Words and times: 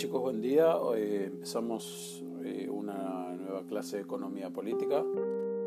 Chicos, 0.00 0.22
buen 0.22 0.40
día. 0.40 0.78
Hoy 0.78 1.02
empezamos 1.26 2.24
eh, 2.42 2.70
una 2.70 3.36
nueva 3.36 3.64
clase 3.66 3.96
de 3.96 4.02
economía 4.04 4.48
política. 4.48 5.04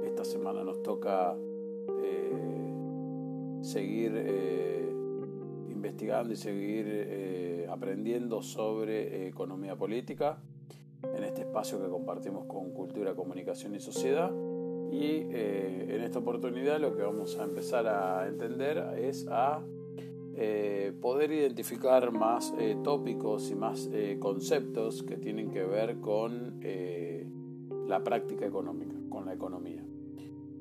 Esta 0.04 0.26
semana 0.26 0.64
nos 0.64 0.82
toca 0.82 1.36
eh, 2.02 3.60
seguir 3.62 4.12
eh, 4.16 4.90
investigando 5.70 6.34
y 6.34 6.36
seguir 6.36 7.68
aprendiendo 7.70 8.42
sobre 8.42 9.28
economía 9.28 9.76
política 9.76 10.40
en 11.16 11.24
este 11.26 11.42
espacio 11.42 11.80
que 11.80 11.88
compartimos 11.88 12.48
con 12.48 12.72
Cultura, 12.74 13.14
Comunicación 13.14 13.76
y 13.76 13.80
Sociedad. 13.80 14.32
Y 14.92 15.28
en 15.30 16.02
esta 16.02 16.18
oportunidad 16.18 16.80
lo 16.80 16.96
que 16.96 17.04
vamos 17.04 17.38
a 17.38 17.44
empezar 17.44 17.86
a 17.86 18.28
entender 18.28 18.98
es 18.98 19.28
a 19.30 19.62
eh, 20.36 20.94
poder 21.00 21.32
identificar 21.32 22.12
más 22.12 22.56
eh, 22.58 22.76
tópicos 22.84 23.52
y 23.52 23.56
más 23.56 23.88
eh, 23.94 24.18
conceptos 24.20 25.04
que 25.04 25.18
tienen 25.18 25.52
que 25.52 25.64
ver 25.64 26.00
con 26.00 26.60
la 27.88 28.04
práctica 28.04 28.46
económica, 28.46 28.96
con 29.10 29.26
la 29.26 29.34
economía. 29.34 29.84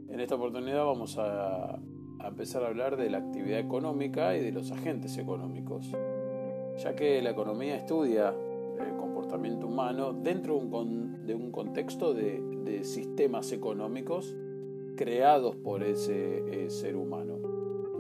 En 0.09 0.21
esta 0.21 0.35
oportunidad 0.35 0.85
vamos 0.85 1.17
a, 1.19 1.81
empezar 2.23 2.65
a 2.65 2.67
hablar 2.67 2.97
de 2.99 3.09
la 3.09 3.19
actividad 3.19 3.61
económica 3.61 4.37
y 4.37 4.45
de 4.45 4.53
los 4.53 4.71
agentes 4.73 5.17
económicos, 5.17 5.91
ya 6.83 6.95
que 6.95 7.23
la 7.23 7.31
economía 7.31 7.77
estudia 7.77 8.35
el 8.79 8.97
comportamiento 8.97 9.69
humano 9.69 10.13
dentro 10.13 10.59
de 10.59 11.35
un, 11.35 11.51
contexto 11.51 12.13
de 12.13 12.85
sistemas 12.85 13.53
económicos 13.53 14.37
creados 14.97 15.57
por 15.57 15.83
ese 15.83 16.69
ser 16.69 16.97
humano 16.97 17.32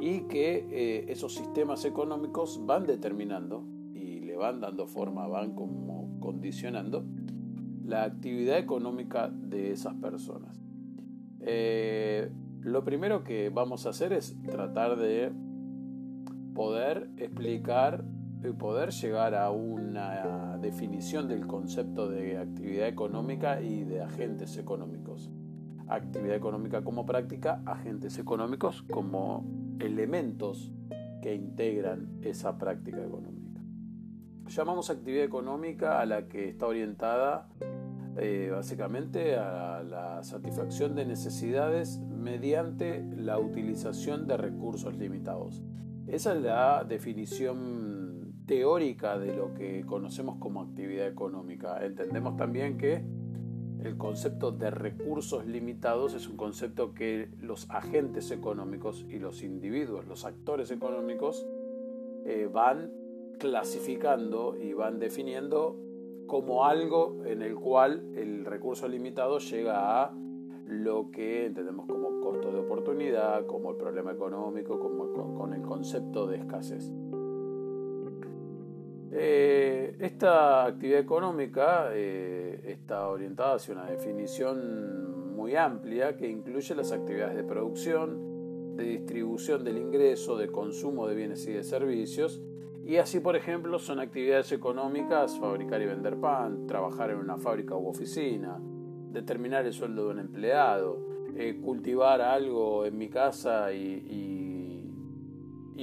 y 0.02 0.22
que 0.22 0.66
eh, 0.72 1.12
esos 1.12 1.32
sistemas 1.32 1.84
económicos 1.84 2.66
van 2.66 2.86
determinando 2.86 3.64
y 3.94 4.18
le 4.18 4.36
van 4.36 4.60
dando 4.60 4.88
forma, 4.88 5.28
van 5.28 5.54
como 5.54 6.18
condicionando 6.18 7.04
la 7.84 8.02
actividad 8.02 8.58
económica 8.58 9.28
de 9.28 9.70
esas 9.70 9.94
personas. 9.94 10.60
Eh, 11.38 12.32
lo 12.62 12.82
primero 12.82 13.22
que 13.22 13.50
vamos 13.50 13.86
a 13.86 13.90
hacer 13.90 14.12
es 14.12 14.36
tratar 14.42 14.96
de 14.96 15.30
poder 16.52 17.08
explicar 17.16 18.04
y 18.42 18.50
poder 18.54 18.90
llegar 18.90 19.36
a 19.36 19.52
una 19.52 20.58
definición 20.58 21.28
del 21.28 21.46
concepto 21.46 22.08
de 22.08 22.38
actividad 22.38 22.88
económica 22.88 23.62
y 23.62 23.84
de 23.84 24.02
agentes 24.02 24.58
económicos. 24.58 25.30
Actividad 25.86 26.34
económica 26.34 26.82
como 26.82 27.06
práctica, 27.06 27.62
agentes 27.66 28.18
económicos 28.18 28.82
como 28.90 29.61
elementos 29.82 30.72
que 31.22 31.34
integran 31.34 32.18
esa 32.22 32.58
práctica 32.58 33.04
económica. 33.04 33.60
Llamamos 34.48 34.90
actividad 34.90 35.24
económica 35.24 36.00
a 36.00 36.06
la 36.06 36.28
que 36.28 36.48
está 36.48 36.66
orientada 36.66 37.48
eh, 38.16 38.50
básicamente 38.52 39.36
a 39.36 39.82
la 39.82 40.22
satisfacción 40.22 40.94
de 40.94 41.06
necesidades 41.06 41.98
mediante 42.00 43.02
la 43.16 43.38
utilización 43.38 44.26
de 44.26 44.36
recursos 44.36 44.94
limitados. 44.96 45.62
Esa 46.06 46.34
es 46.34 46.42
la 46.42 46.84
definición 46.84 48.34
teórica 48.46 49.18
de 49.18 49.34
lo 49.34 49.54
que 49.54 49.86
conocemos 49.86 50.36
como 50.38 50.60
actividad 50.60 51.06
económica. 51.06 51.82
Entendemos 51.84 52.36
también 52.36 52.76
que 52.76 53.02
el 53.84 53.96
concepto 53.96 54.52
de 54.52 54.70
recursos 54.70 55.46
limitados 55.46 56.14
es 56.14 56.28
un 56.28 56.36
concepto 56.36 56.94
que 56.94 57.28
los 57.40 57.68
agentes 57.70 58.30
económicos 58.30 59.04
y 59.08 59.18
los 59.18 59.42
individuos, 59.42 60.06
los 60.06 60.24
actores 60.24 60.70
económicos, 60.70 61.46
eh, 62.24 62.48
van 62.52 62.92
clasificando 63.38 64.56
y 64.56 64.72
van 64.72 64.98
definiendo 65.00 65.76
como 66.26 66.64
algo 66.64 67.22
en 67.24 67.42
el 67.42 67.56
cual 67.56 68.04
el 68.14 68.44
recurso 68.44 68.86
limitado 68.86 69.38
llega 69.38 70.02
a 70.02 70.14
lo 70.66 71.10
que 71.10 71.46
entendemos 71.46 71.86
como 71.86 72.20
costo 72.20 72.52
de 72.52 72.60
oportunidad, 72.60 73.46
como 73.46 73.70
el 73.70 73.76
problema 73.76 74.12
económico, 74.12 74.78
como 74.78 75.12
con 75.34 75.52
el 75.52 75.62
concepto 75.62 76.26
de 76.26 76.38
escasez. 76.38 76.92
Eh, 79.14 79.94
esta 80.00 80.64
actividad 80.64 81.00
económica 81.00 81.90
eh, 81.92 82.62
está 82.64 83.08
orientada 83.08 83.56
hacia 83.56 83.74
una 83.74 83.84
definición 83.84 85.34
muy 85.36 85.54
amplia 85.54 86.16
que 86.16 86.26
incluye 86.28 86.74
las 86.74 86.92
actividades 86.92 87.36
de 87.36 87.44
producción, 87.44 88.74
de 88.76 88.84
distribución 88.84 89.64
del 89.64 89.76
ingreso, 89.76 90.38
de 90.38 90.48
consumo 90.48 91.06
de 91.06 91.14
bienes 91.14 91.46
y 91.46 91.52
de 91.52 91.62
servicios. 91.62 92.40
Y 92.86 92.96
así, 92.96 93.20
por 93.20 93.36
ejemplo, 93.36 93.78
son 93.78 94.00
actividades 94.00 94.50
económicas 94.50 95.38
fabricar 95.38 95.82
y 95.82 95.86
vender 95.86 96.16
pan, 96.16 96.66
trabajar 96.66 97.10
en 97.10 97.18
una 97.18 97.36
fábrica 97.36 97.76
u 97.76 97.88
oficina, 97.88 98.58
determinar 99.10 99.66
el 99.66 99.74
sueldo 99.74 100.06
de 100.06 100.10
un 100.10 100.18
empleado, 100.20 100.98
eh, 101.36 101.60
cultivar 101.62 102.22
algo 102.22 102.86
en 102.86 102.96
mi 102.96 103.10
casa 103.10 103.72
y 103.74 104.02
y 104.08 104.41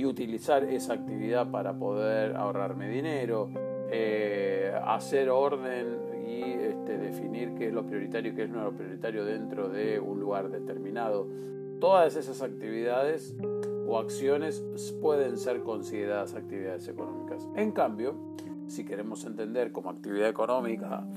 utilizar 0.06 0.64
esa 0.64 0.94
actividad 0.94 1.50
para 1.50 1.78
poder 1.78 2.36
ahorrarme 2.36 2.90
dinero, 2.90 3.50
eh, 3.92 4.72
hacer 4.86 5.30
orden 5.30 5.98
y 6.28 6.42
este, 6.44 6.98
definir 6.98 7.56
qué 7.56 7.68
es 7.68 7.74
lo 7.74 7.86
prioritario 7.86 8.32
y 8.32 8.36
qué 8.36 8.44
es 8.44 8.50
no 8.50 8.64
lo 8.64 8.74
prioritario 8.74 9.26
dentro 9.26 9.70
de 9.70 10.00
un 10.00 10.20
lugar 10.20 10.50
determinado. 10.50 11.28
Todas 11.80 12.16
esas 12.16 12.42
actividades 12.42 13.36
o 13.88 13.98
acciones 13.98 14.64
pueden 15.02 15.38
ser 15.38 15.62
consideradas 15.62 16.36
actividades 16.36 16.88
económicas. 16.88 17.50
En 17.56 17.72
cambio, 17.72 18.16
si 18.68 18.86
queremos 18.86 19.26
entender 19.26 19.72
como 19.72 19.90
actividad 19.90 20.30
económica 20.30 21.08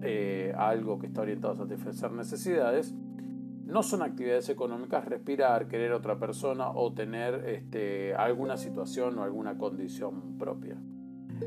eh, 0.00 0.54
algo 0.56 0.98
que 0.98 1.06
está 1.06 1.22
orientado 1.22 1.54
a 1.54 1.56
satisfacer 1.56 2.12
necesidades, 2.12 2.94
no 3.66 3.82
son 3.82 4.02
actividades 4.02 4.48
económicas 4.48 5.04
respirar, 5.04 5.68
querer 5.68 5.92
a 5.92 5.96
otra 5.96 6.18
persona 6.18 6.70
o 6.70 6.92
tener 6.92 7.48
este, 7.48 8.14
alguna 8.14 8.56
situación 8.56 9.18
o 9.18 9.22
alguna 9.22 9.56
condición 9.56 10.36
propia. 10.38 10.76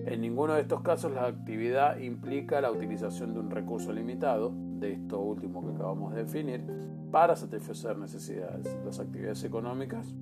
En 0.06 0.22
ninguno 0.22 0.56
de 0.56 0.62
estos 0.62 0.82
casos 0.82 1.14
la 1.14 1.28
actividad 1.28 1.98
implica 2.00 2.60
la 2.60 2.72
utilización 2.72 3.34
de 3.34 3.40
un 3.40 3.52
recurso 3.52 3.94
limitado, 3.94 4.52
de 4.56 4.94
esto 4.94 5.20
último 5.20 5.66
que 5.66 5.74
acabamos 5.74 6.14
de 6.14 6.24
definir, 6.24 6.64
para 7.12 7.36
satisfacer 7.36 7.98
necesidades. 7.98 8.78
Las 8.84 9.00
actividades 9.00 9.44
económicas 9.44 10.14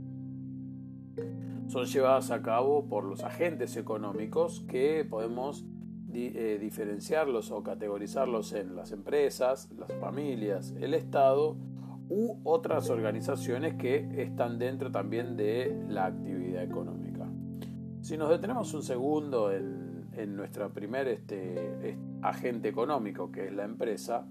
son 1.67 1.85
llevadas 1.85 2.29
a 2.29 2.41
cabo 2.41 2.87
por 2.87 3.05
los 3.05 3.23
agentes 3.23 3.75
económicos 3.77 4.63
que 4.67 5.05
podemos 5.09 5.65
eh, 6.13 6.57
diferenciarlos 6.61 7.51
o 7.51 7.63
categorizarlos 7.63 8.53
en 8.53 8.75
las 8.75 8.91
empresas, 8.91 9.69
las 9.77 9.91
familias, 9.99 10.73
el 10.79 10.93
Estado 10.93 11.57
u 12.09 12.39
otras 12.43 12.89
organizaciones 12.89 13.75
que 13.75 14.07
están 14.21 14.59
dentro 14.59 14.91
también 14.91 15.35
de 15.35 15.75
la 15.89 16.05
actividad 16.05 16.63
económica. 16.63 17.27
Si 18.01 18.17
nos 18.17 18.29
detenemos 18.29 18.73
un 18.73 18.83
segundo 18.83 19.51
en, 19.51 20.05
en 20.13 20.35
nuestro 20.35 20.71
primer 20.71 21.07
este, 21.07 21.97
agente 22.21 22.69
económico, 22.69 23.31
que 23.31 23.47
es 23.47 23.53
la 23.53 23.63
empresa, 23.63 24.27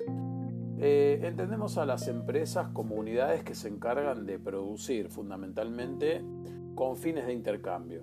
eh, 0.78 1.20
entendemos 1.22 1.78
a 1.78 1.86
las 1.86 2.08
empresas 2.08 2.68
como 2.68 2.96
unidades 2.96 3.42
que 3.44 3.54
se 3.54 3.68
encargan 3.68 4.26
de 4.26 4.38
producir 4.38 5.08
fundamentalmente 5.08 6.24
con 6.74 6.96
fines 6.96 7.26
de 7.26 7.32
intercambio. 7.32 8.02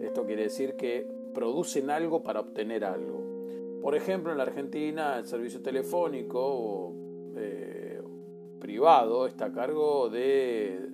Esto 0.00 0.26
quiere 0.26 0.44
decir 0.44 0.74
que 0.76 1.06
producen 1.34 1.90
algo 1.90 2.22
para 2.22 2.40
obtener 2.40 2.84
algo. 2.84 3.22
Por 3.80 3.94
ejemplo, 3.94 4.32
en 4.32 4.38
la 4.38 4.44
Argentina 4.44 5.18
el 5.18 5.26
servicio 5.26 5.62
telefónico 5.62 6.94
privado 8.62 9.26
está 9.26 9.46
a 9.46 9.52
cargo 9.52 10.08
de 10.08 10.88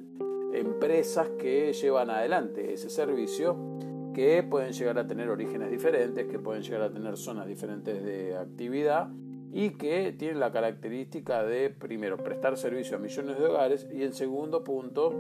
empresas 0.55 1.29
que 1.39 1.75
llevan 1.75 2.09
adelante 2.09 2.73
ese 2.73 2.89
servicio 2.89 3.57
que 4.15 4.43
pueden 4.43 4.73
llegar 4.73 4.99
a 4.99 5.07
tener 5.07 5.29
orígenes 5.29 5.71
diferentes, 5.71 6.27
que 6.27 6.39
pueden 6.39 6.63
llegar 6.63 6.81
a 6.81 6.91
tener 6.91 7.19
zonas 7.19 7.47
diferentes 7.47 8.03
de 8.03 8.37
actividad 8.37 9.11
y 9.53 9.71
que 9.71 10.15
tienen 10.19 10.41
la 10.41 10.51
característica 10.51 11.45
de, 11.45 11.69
primero, 11.69 12.17
prestar 12.17 12.57
servicio 12.57 12.97
a 12.97 13.01
millones 13.01 13.39
de 13.39 13.45
hogares 13.45 13.87
y, 13.93 14.03
en 14.03 14.15
segundo 14.15 14.65
punto, 14.65 15.13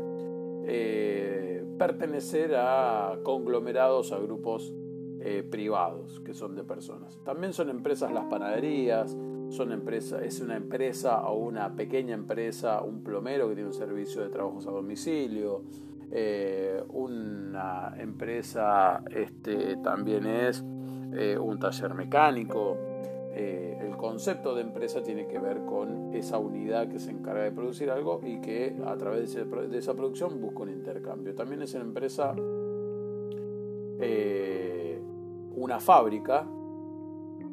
eh, 0.67 1.63
pertenecer 1.79 2.55
a 2.57 3.19
conglomerados, 3.25 4.11
a 4.13 4.19
grupos 4.19 4.73
eh, 5.21 5.47
privados 5.49 6.21
que 6.21 6.33
son 6.33 6.57
de 6.57 6.65
personas. 6.65 7.19
También 7.25 7.53
son 7.53 7.69
empresas 7.69 8.11
las 8.11 8.25
panaderías, 8.25 9.15
son 9.51 9.73
empresas, 9.73 10.23
es 10.23 10.41
una 10.41 10.57
empresa 10.57 11.23
o 11.27 11.39
una 11.39 11.75
pequeña 11.75 12.15
empresa, 12.15 12.83
un 12.83 13.03
plomero 13.03 13.49
que 13.49 13.55
tiene 13.55 13.69
un 13.69 13.75
servicio 13.75 14.23
de 14.23 14.29
trabajos 14.29 14.67
a 14.67 14.71
domicilio, 14.71 15.63
eh, 16.11 16.83
una 16.91 17.95
empresa 17.99 19.03
este, 19.11 19.77
también 19.77 20.27
es 20.27 20.65
eh, 21.13 21.39
un 21.39 21.59
taller 21.59 21.95
mecánico. 21.95 22.77
Eh, 23.35 23.79
el 23.81 23.97
concepto 23.97 24.55
de 24.55 24.63
empresa 24.63 25.03
tiene 25.03 25.29
que 25.29 25.39
ver 25.39 25.65
con 25.65 26.15
esa 26.15 26.39
unidad 26.39 26.89
que 26.89 26.99
se 26.99 27.11
encarga 27.11 27.43
de 27.45 27.53
producir 27.53 27.91
algo 27.91 28.21
y 28.25 28.41
que 28.41 28.75
a 28.85 28.97
través 28.97 29.35
de, 29.35 29.79
esa 29.79 29.95
producción 29.95 30.41
busca 30.41 30.61
un 30.61 30.71
intercambio. 30.71 31.35
También 31.35 31.63
es 31.63 31.75
una 31.75 31.85
empresa, 31.85 32.35
una 35.55 35.81
fábrica 35.81 36.47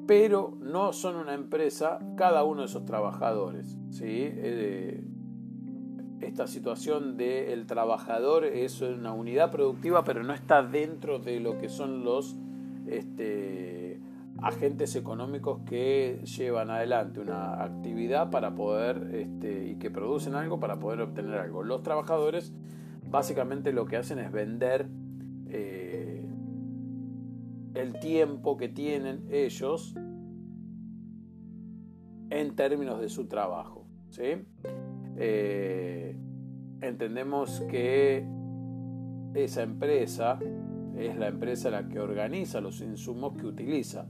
pero 0.07 0.57
no 0.61 0.93
son 0.93 1.15
una 1.15 1.33
empresa 1.33 1.99
cada 2.15 2.43
uno 2.43 2.61
de 2.61 2.67
esos 2.67 2.85
trabajadores. 2.85 3.77
¿sí? 3.89 4.31
esta 6.21 6.47
situación 6.47 7.17
del 7.17 7.67
trabajador 7.67 8.45
es 8.45 8.81
una 8.81 9.13
unidad 9.13 9.51
productiva, 9.51 10.03
pero 10.03 10.23
no 10.23 10.33
está 10.33 10.63
dentro 10.63 11.19
de 11.19 11.39
lo 11.39 11.57
que 11.57 11.69
son 11.69 12.03
los 12.03 12.35
este, 12.87 13.99
agentes 14.41 14.95
económicos 14.95 15.61
que 15.65 16.21
llevan 16.37 16.69
adelante 16.69 17.19
una 17.19 17.63
actividad 17.63 18.29
para 18.29 18.55
poder 18.55 19.09
este, 19.13 19.67
y 19.67 19.75
que 19.75 19.91
producen 19.91 20.35
algo 20.35 20.59
para 20.59 20.79
poder 20.79 21.01
obtener 21.01 21.37
algo. 21.39 21.63
Los 21.63 21.83
trabajadores 21.83 22.53
básicamente 23.09 23.71
lo 23.71 23.85
que 23.85 23.97
hacen 23.97 24.19
es 24.19 24.31
vender 24.31 24.87
eh, 25.47 25.84
el 27.75 27.99
tiempo 27.99 28.57
que 28.57 28.69
tienen 28.69 29.27
ellos 29.29 29.95
en 32.29 32.55
términos 32.55 32.99
de 32.99 33.09
su 33.09 33.27
trabajo. 33.27 33.87
¿sí? 34.09 34.45
Eh, 35.17 36.17
entendemos 36.81 37.61
que 37.69 38.25
esa 39.33 39.63
empresa 39.63 40.39
es 40.97 41.17
la 41.17 41.27
empresa 41.27 41.69
la 41.69 41.87
que 41.87 41.99
organiza 41.99 42.61
los 42.61 42.81
insumos 42.81 43.33
que 43.37 43.45
utiliza. 43.45 44.07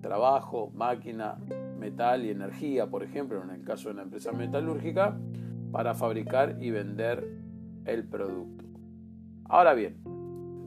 Trabajo, 0.00 0.70
máquina, 0.74 1.38
metal 1.78 2.24
y 2.24 2.30
energía, 2.30 2.88
por 2.88 3.02
ejemplo, 3.02 3.42
en 3.42 3.50
el 3.50 3.64
caso 3.64 3.88
de 3.88 3.94
una 3.94 4.02
empresa 4.02 4.32
metalúrgica, 4.32 5.18
para 5.72 5.94
fabricar 5.94 6.56
y 6.60 6.70
vender 6.70 7.26
el 7.84 8.04
producto. 8.04 8.64
Ahora 9.46 9.74
bien, 9.74 9.96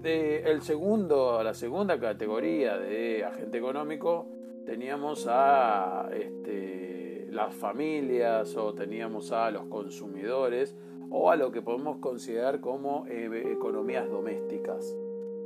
de 0.01 0.43
el 0.43 0.61
segundo, 0.61 1.41
la 1.43 1.53
segunda 1.53 1.99
categoría 1.99 2.77
de 2.77 3.23
agente 3.23 3.57
económico 3.57 4.27
teníamos 4.65 5.27
a 5.29 6.09
este, 6.13 7.27
las 7.31 7.53
familias 7.55 8.55
o 8.55 8.73
teníamos 8.73 9.31
a 9.31 9.51
los 9.51 9.65
consumidores 9.65 10.75
o 11.09 11.31
a 11.31 11.35
lo 11.35 11.51
que 11.51 11.61
podemos 11.61 11.97
considerar 11.97 12.59
como 12.59 13.05
eh, 13.07 13.51
economías 13.51 14.09
domésticas. 14.09 14.95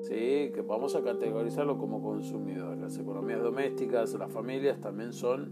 ¿sí? 0.02 0.52
que 0.54 0.62
vamos 0.66 0.96
a 0.96 1.04
categorizarlo 1.04 1.78
como 1.78 2.02
consumidores. 2.02 2.80
Las 2.80 2.98
economías 2.98 3.42
domésticas, 3.42 4.14
las 4.16 4.32
familias 4.32 4.80
también 4.82 5.14
son 5.14 5.52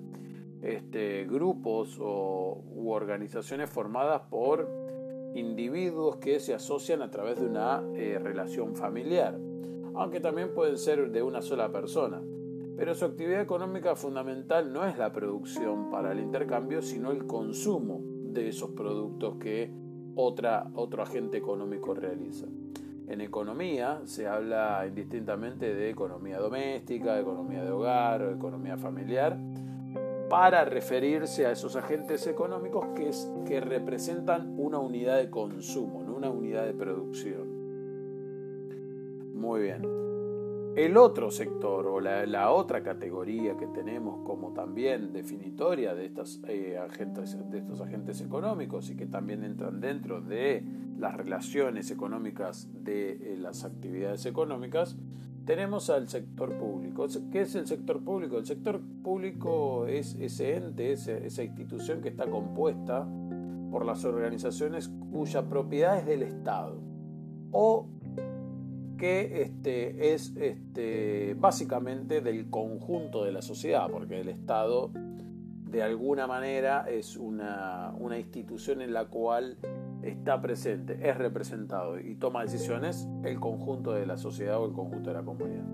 este, 0.61 1.25
grupos 1.25 1.97
o, 2.01 2.63
u 2.75 2.91
organizaciones 2.91 3.69
formadas 3.69 4.21
por 4.29 4.67
individuos 5.33 6.17
que 6.17 6.39
se 6.39 6.53
asocian 6.53 7.01
a 7.01 7.11
través 7.11 7.39
de 7.39 7.45
una 7.45 7.83
eh, 7.95 8.19
relación 8.21 8.75
familiar, 8.75 9.37
aunque 9.95 10.19
también 10.19 10.53
pueden 10.53 10.77
ser 10.77 11.11
de 11.11 11.21
una 11.21 11.41
sola 11.41 11.71
persona. 11.71 12.21
Pero 12.75 12.95
su 12.95 13.05
actividad 13.05 13.41
económica 13.41 13.95
fundamental 13.95 14.71
no 14.71 14.85
es 14.85 14.97
la 14.97 15.11
producción 15.11 15.89
para 15.91 16.13
el 16.13 16.19
intercambio, 16.19 16.81
sino 16.81 17.11
el 17.11 17.25
consumo 17.27 18.01
de 18.03 18.47
esos 18.47 18.71
productos 18.71 19.35
que 19.35 19.71
otra, 20.15 20.69
otro 20.73 21.03
agente 21.03 21.37
económico 21.37 21.93
realiza. 21.93 22.47
En 23.07 23.21
economía 23.21 24.01
se 24.05 24.27
habla 24.27 24.85
indistintamente 24.87 25.73
de 25.73 25.89
economía 25.89 26.37
doméstica, 26.37 27.19
economía 27.19 27.63
de 27.63 27.71
hogar 27.71 28.21
o 28.21 28.31
economía 28.31 28.77
familiar, 28.77 29.37
para 30.29 30.63
referirse 30.63 31.45
a 31.47 31.51
esos 31.51 31.75
agentes 31.75 32.27
económicos 32.27 32.85
que, 32.95 33.59
representan 33.59 34.53
una 34.57 34.77
unidad 34.77 35.17
de 35.17 35.29
consumo, 35.29 36.03
no 36.03 36.15
una 36.15 36.29
unidad 36.29 36.65
de 36.65 36.73
producción. 36.73 37.49
Muy 39.33 39.61
bien. 39.61 39.81
El 40.75 40.97
otro 40.97 41.31
sector 41.31 41.87
o 41.87 41.99
la, 41.99 42.51
otra 42.51 42.83
categoría 42.83 43.57
que 43.57 43.65
tenemos 43.67 44.23
como 44.23 44.53
también 44.53 45.11
definitoria 45.11 45.93
eh, 45.93 45.95
de 45.95 47.57
estos 47.57 47.81
agentes 47.81 48.21
económicos 48.21 48.89
y 48.91 48.95
que 48.95 49.07
también 49.07 49.43
entran 49.43 49.81
dentro 49.81 50.21
de 50.21 50.63
las 50.97 51.17
relaciones 51.17 51.89
económicas 51.89 52.69
de 52.83 53.33
eh, 53.33 53.37
las 53.37 53.65
actividades 53.65 54.25
económicas, 54.27 54.95
tenemos 55.45 55.89
al 55.89 56.09
sector 56.09 56.57
público. 56.57 57.07
¿Qué 57.31 57.41
es 57.41 57.55
el 57.55 57.67
sector 57.67 58.03
público? 58.03 58.37
El 58.37 58.45
sector 58.45 58.81
público 59.03 59.87
es 59.87 60.15
ese 60.15 60.55
ente, 60.55 60.91
esa 60.91 61.43
institución 61.43 62.01
que 62.01 62.09
está 62.09 62.29
compuesta 62.29 63.07
por 63.71 63.85
las 63.85 64.03
organizaciones 64.05 64.89
cuya 65.11 65.47
propiedad 65.47 65.99
es 65.99 66.05
del 66.05 66.23
Estado 66.23 66.81
o 67.51 67.87
que 68.97 69.43
este, 69.43 70.13
es 70.13 70.35
este, 70.35 71.33
básicamente 71.35 72.21
del 72.21 72.49
conjunto 72.49 73.23
de 73.23 73.31
la 73.31 73.41
sociedad, 73.41 73.89
porque 73.89 74.19
el 74.19 74.27
Estado 74.27 74.91
de 74.93 75.83
alguna 75.83 76.27
manera 76.27 76.89
es 76.89 77.15
una, 77.15 77.93
una 77.97 78.17
institución 78.17 78.81
en 78.81 78.91
la 78.91 79.05
cual 79.05 79.57
está 80.03 80.41
presente, 80.41 81.09
es 81.09 81.17
representado 81.17 81.99
y 81.99 82.15
toma 82.15 82.43
decisiones 82.43 83.07
el 83.23 83.39
conjunto 83.39 83.91
de 83.91 84.05
la 84.05 84.17
sociedad 84.17 84.59
o 84.59 84.65
el 84.65 84.73
conjunto 84.73 85.09
de 85.09 85.15
la 85.15 85.23
comunidad. 85.23 85.65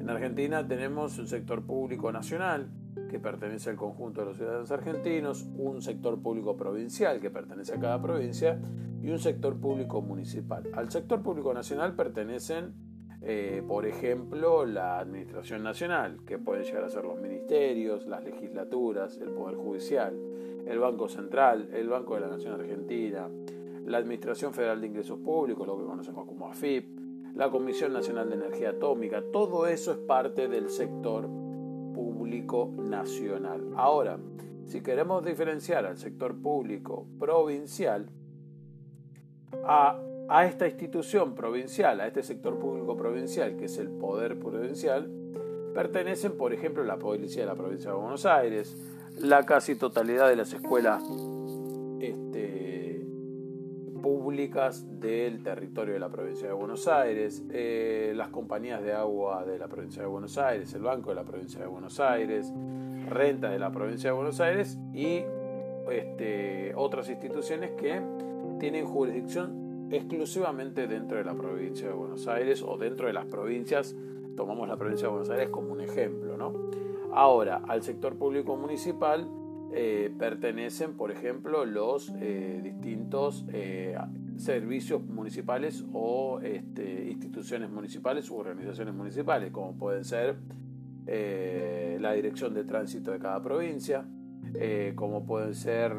En 0.00 0.10
Argentina 0.10 0.66
tenemos 0.66 1.18
un 1.18 1.28
sector 1.28 1.62
público 1.64 2.10
nacional 2.10 2.68
que 3.08 3.20
pertenece 3.20 3.70
al 3.70 3.76
conjunto 3.76 4.22
de 4.22 4.26
los 4.26 4.36
ciudadanos 4.36 4.70
argentinos, 4.70 5.46
un 5.56 5.80
sector 5.80 6.20
público 6.20 6.56
provincial 6.56 7.20
que 7.20 7.30
pertenece 7.30 7.74
a 7.74 7.78
cada 7.78 8.00
provincia 8.00 8.58
y 9.00 9.10
un 9.10 9.18
sector 9.18 9.60
público 9.60 10.00
municipal. 10.00 10.68
Al 10.74 10.90
sector 10.90 11.22
público 11.22 11.52
nacional 11.54 11.94
pertenecen, 11.94 12.72
eh, 13.20 13.62
por 13.68 13.86
ejemplo, 13.86 14.64
la 14.64 14.98
Administración 14.98 15.62
Nacional, 15.62 16.18
que 16.26 16.38
pueden 16.38 16.64
llegar 16.64 16.84
a 16.84 16.88
ser 16.88 17.04
los 17.04 17.20
ministerios, 17.20 18.06
las 18.06 18.24
legislaturas, 18.24 19.18
el 19.18 19.30
Poder 19.30 19.56
Judicial, 19.56 20.14
el 20.66 20.78
Banco 20.78 21.08
Central, 21.08 21.68
el 21.72 21.88
Banco 21.88 22.14
de 22.14 22.20
la 22.22 22.28
Nación 22.28 22.54
Argentina, 22.54 23.28
la 23.86 23.98
Administración 23.98 24.52
Federal 24.52 24.80
de 24.80 24.86
Ingresos 24.86 25.18
Públicos, 25.18 25.66
lo 25.66 25.78
que 25.78 25.84
conocemos 25.84 26.26
como 26.26 26.48
AFIP, 26.48 27.02
la 27.34 27.50
Comisión 27.50 27.92
Nacional 27.92 28.28
de 28.28 28.36
Energía 28.36 28.70
Atómica, 28.70 29.22
todo 29.32 29.66
eso 29.66 29.92
es 29.92 29.98
parte 29.98 30.48
del 30.48 30.68
sector 30.68 31.28
público 31.94 32.70
nacional. 32.76 33.72
Ahora, 33.76 34.18
si 34.66 34.80
queremos 34.80 35.24
diferenciar 35.24 35.86
al 35.86 35.98
sector 35.98 36.34
público 36.40 37.06
provincial, 37.18 38.08
a, 39.64 39.98
esta 40.46 40.66
institución 40.66 41.34
provincial, 41.34 42.00
a 42.00 42.06
este 42.06 42.22
sector 42.22 42.58
público 42.58 42.96
provincial, 42.96 43.56
que 43.56 43.66
es 43.66 43.78
el 43.78 43.88
poder 43.88 44.38
provincial, 44.38 45.10
pertenecen, 45.74 46.36
por 46.36 46.52
ejemplo, 46.52 46.84
la 46.84 46.98
Policía 46.98 47.42
de 47.42 47.48
la 47.48 47.54
Provincia 47.54 47.90
de 47.90 47.96
Buenos 47.96 48.24
Aires, 48.24 48.76
la 49.18 49.44
casi 49.44 49.74
totalidad 49.74 50.28
de 50.28 50.36
las 50.36 50.52
escuelas 50.52 51.02
este, 52.00 52.51
públicas 54.32 54.86
del 54.98 55.42
territorio 55.42 55.92
de 55.92 56.00
la 56.00 56.08
provincia 56.08 56.46
de 56.48 56.54
Buenos 56.54 56.88
Aires, 56.88 57.44
eh, 57.50 58.14
las 58.16 58.28
compañías 58.28 58.82
de 58.82 58.94
agua 58.94 59.44
de 59.44 59.58
la 59.58 59.68
provincia 59.68 60.00
de 60.00 60.08
Buenos 60.08 60.38
Aires, 60.38 60.72
el 60.72 60.80
Banco 60.80 61.10
de 61.10 61.16
la 61.16 61.22
provincia 61.22 61.60
de 61.60 61.66
Buenos 61.66 62.00
Aires, 62.00 62.50
renta 63.10 63.50
de 63.50 63.58
la 63.58 63.70
provincia 63.70 64.08
de 64.08 64.16
Buenos 64.16 64.40
Aires 64.40 64.78
y 64.94 65.20
este, 65.90 66.72
otras 66.76 67.10
instituciones 67.10 67.72
que 67.72 68.00
tienen 68.58 68.86
jurisdicción 68.86 69.90
exclusivamente 69.90 70.86
dentro 70.86 71.18
de 71.18 71.24
la 71.24 71.34
provincia 71.34 71.88
de 71.88 71.92
Buenos 71.92 72.26
Aires 72.26 72.62
o 72.66 72.78
dentro 72.78 73.08
de 73.08 73.12
las 73.12 73.26
provincias, 73.26 73.94
tomamos 74.34 74.66
la 74.66 74.78
provincia 74.78 75.08
de 75.08 75.10
Buenos 75.10 75.28
Aires 75.28 75.50
como 75.50 75.74
un 75.74 75.82
ejemplo. 75.82 76.38
¿no? 76.38 76.54
Ahora, 77.12 77.60
al 77.68 77.82
sector 77.82 78.16
público 78.16 78.56
municipal 78.56 79.28
eh, 79.74 80.10
pertenecen, 80.18 80.94
por 80.94 81.10
ejemplo, 81.10 81.64
los 81.64 82.12
eh, 82.16 82.60
distintos 82.62 83.44
servicios 84.36 85.02
municipales 85.04 85.84
o 85.92 86.40
este, 86.40 87.10
instituciones 87.10 87.70
municipales 87.70 88.30
u 88.30 88.36
organizaciones 88.36 88.94
municipales, 88.94 89.50
como 89.50 89.74
pueden 89.76 90.04
ser 90.04 90.36
la 91.04 92.12
dirección 92.12 92.54
de 92.54 92.64
tránsito 92.64 93.10
de 93.10 93.18
cada 93.18 93.42
provincia, 93.42 94.04
como 94.94 95.26
pueden 95.26 95.54
ser 95.54 95.92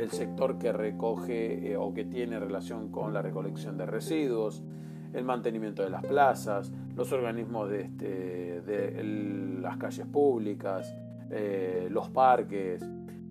el 0.00 0.10
sector 0.10 0.58
que 0.58 0.72
recoge 0.72 1.72
eh, 1.72 1.76
o 1.76 1.92
que 1.92 2.04
tiene 2.04 2.38
relación 2.38 2.90
con 2.90 3.12
la 3.12 3.22
recolección 3.22 3.76
de 3.76 3.86
residuos, 3.86 4.62
el 5.12 5.24
mantenimiento 5.24 5.82
de 5.82 5.90
las 5.90 6.04
plazas, 6.04 6.72
los 6.96 7.12
organismos 7.12 7.68
de, 7.68 7.82
este, 7.82 9.02
las 9.60 9.76
calles 9.76 10.06
públicas, 10.06 10.94
eh, 11.30 11.88
los 11.90 12.08
parques, 12.10 12.82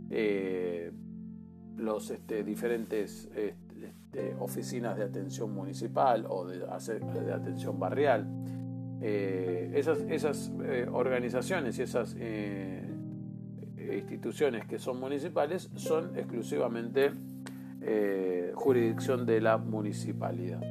eh, 0.10 0.92
los 1.78 2.12
este, 2.12 2.44
diferentes 2.44 3.30
oficinas 4.40 4.98
de 4.98 5.04
atención 5.04 5.54
municipal 5.54 6.26
o 6.28 6.46
de, 6.46 6.64
atención 7.34 7.80
barrial. 7.80 8.28
esas, 9.02 10.00
esas 10.10 10.52
organizaciones 10.92 11.78
y 11.78 11.84
esas 11.84 12.16
instituciones 13.98 14.66
que 14.66 14.80
son 14.80 15.00
municipales 15.00 15.70
son 15.76 16.16
exclusivamente 16.18 17.12
eh, 17.82 18.52
jurisdicción 18.56 19.26
de 19.26 19.42
la 19.42 19.58
municipalidad. 19.58 20.62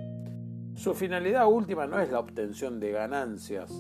Su 0.75 0.95
finalidad 0.95 1.47
última 1.49 1.87
no 1.87 1.99
es 2.01 2.11
la 2.11 2.21
obtención 2.21 2.79
de 2.79 2.93
ganancias 2.93 3.73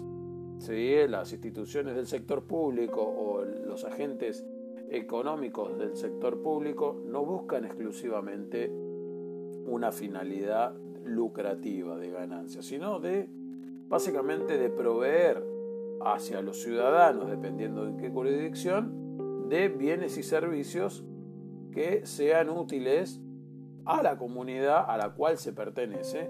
¿sí? 0.58 0.96
las 1.08 1.32
instituciones 1.32 1.94
del 1.94 2.06
sector 2.06 2.44
público 2.44 3.02
o 3.02 3.44
los 3.44 3.84
agentes 3.84 4.44
económicos 4.90 5.78
del 5.78 5.94
sector 5.96 6.42
público 6.42 7.00
no 7.06 7.24
buscan 7.24 7.66
exclusivamente 7.66 8.72
una 9.68 9.92
finalidad 9.92 10.74
lucrativa 11.04 11.96
de 11.96 12.10
ganancia, 12.10 12.62
sino 12.62 13.00
de 13.00 13.28
básicamente 13.88 14.58
de 14.58 14.70
proveer 14.70 15.42
hacia 16.04 16.42
los 16.42 16.62
ciudadanos, 16.62 17.30
dependiendo 17.30 17.86
de 17.86 17.96
qué 17.96 18.10
jurisdicción, 18.10 19.48
de 19.48 19.68
bienes 19.68 20.18
y 20.18 20.22
servicios 20.22 21.04
que 21.72 22.06
sean 22.06 22.50
útiles 22.50 23.20
a 23.84 24.02
la 24.02 24.18
comunidad 24.18 24.84
a 24.86 24.98
la 24.98 25.14
cual 25.14 25.38
se 25.38 25.52
pertenece, 25.52 26.28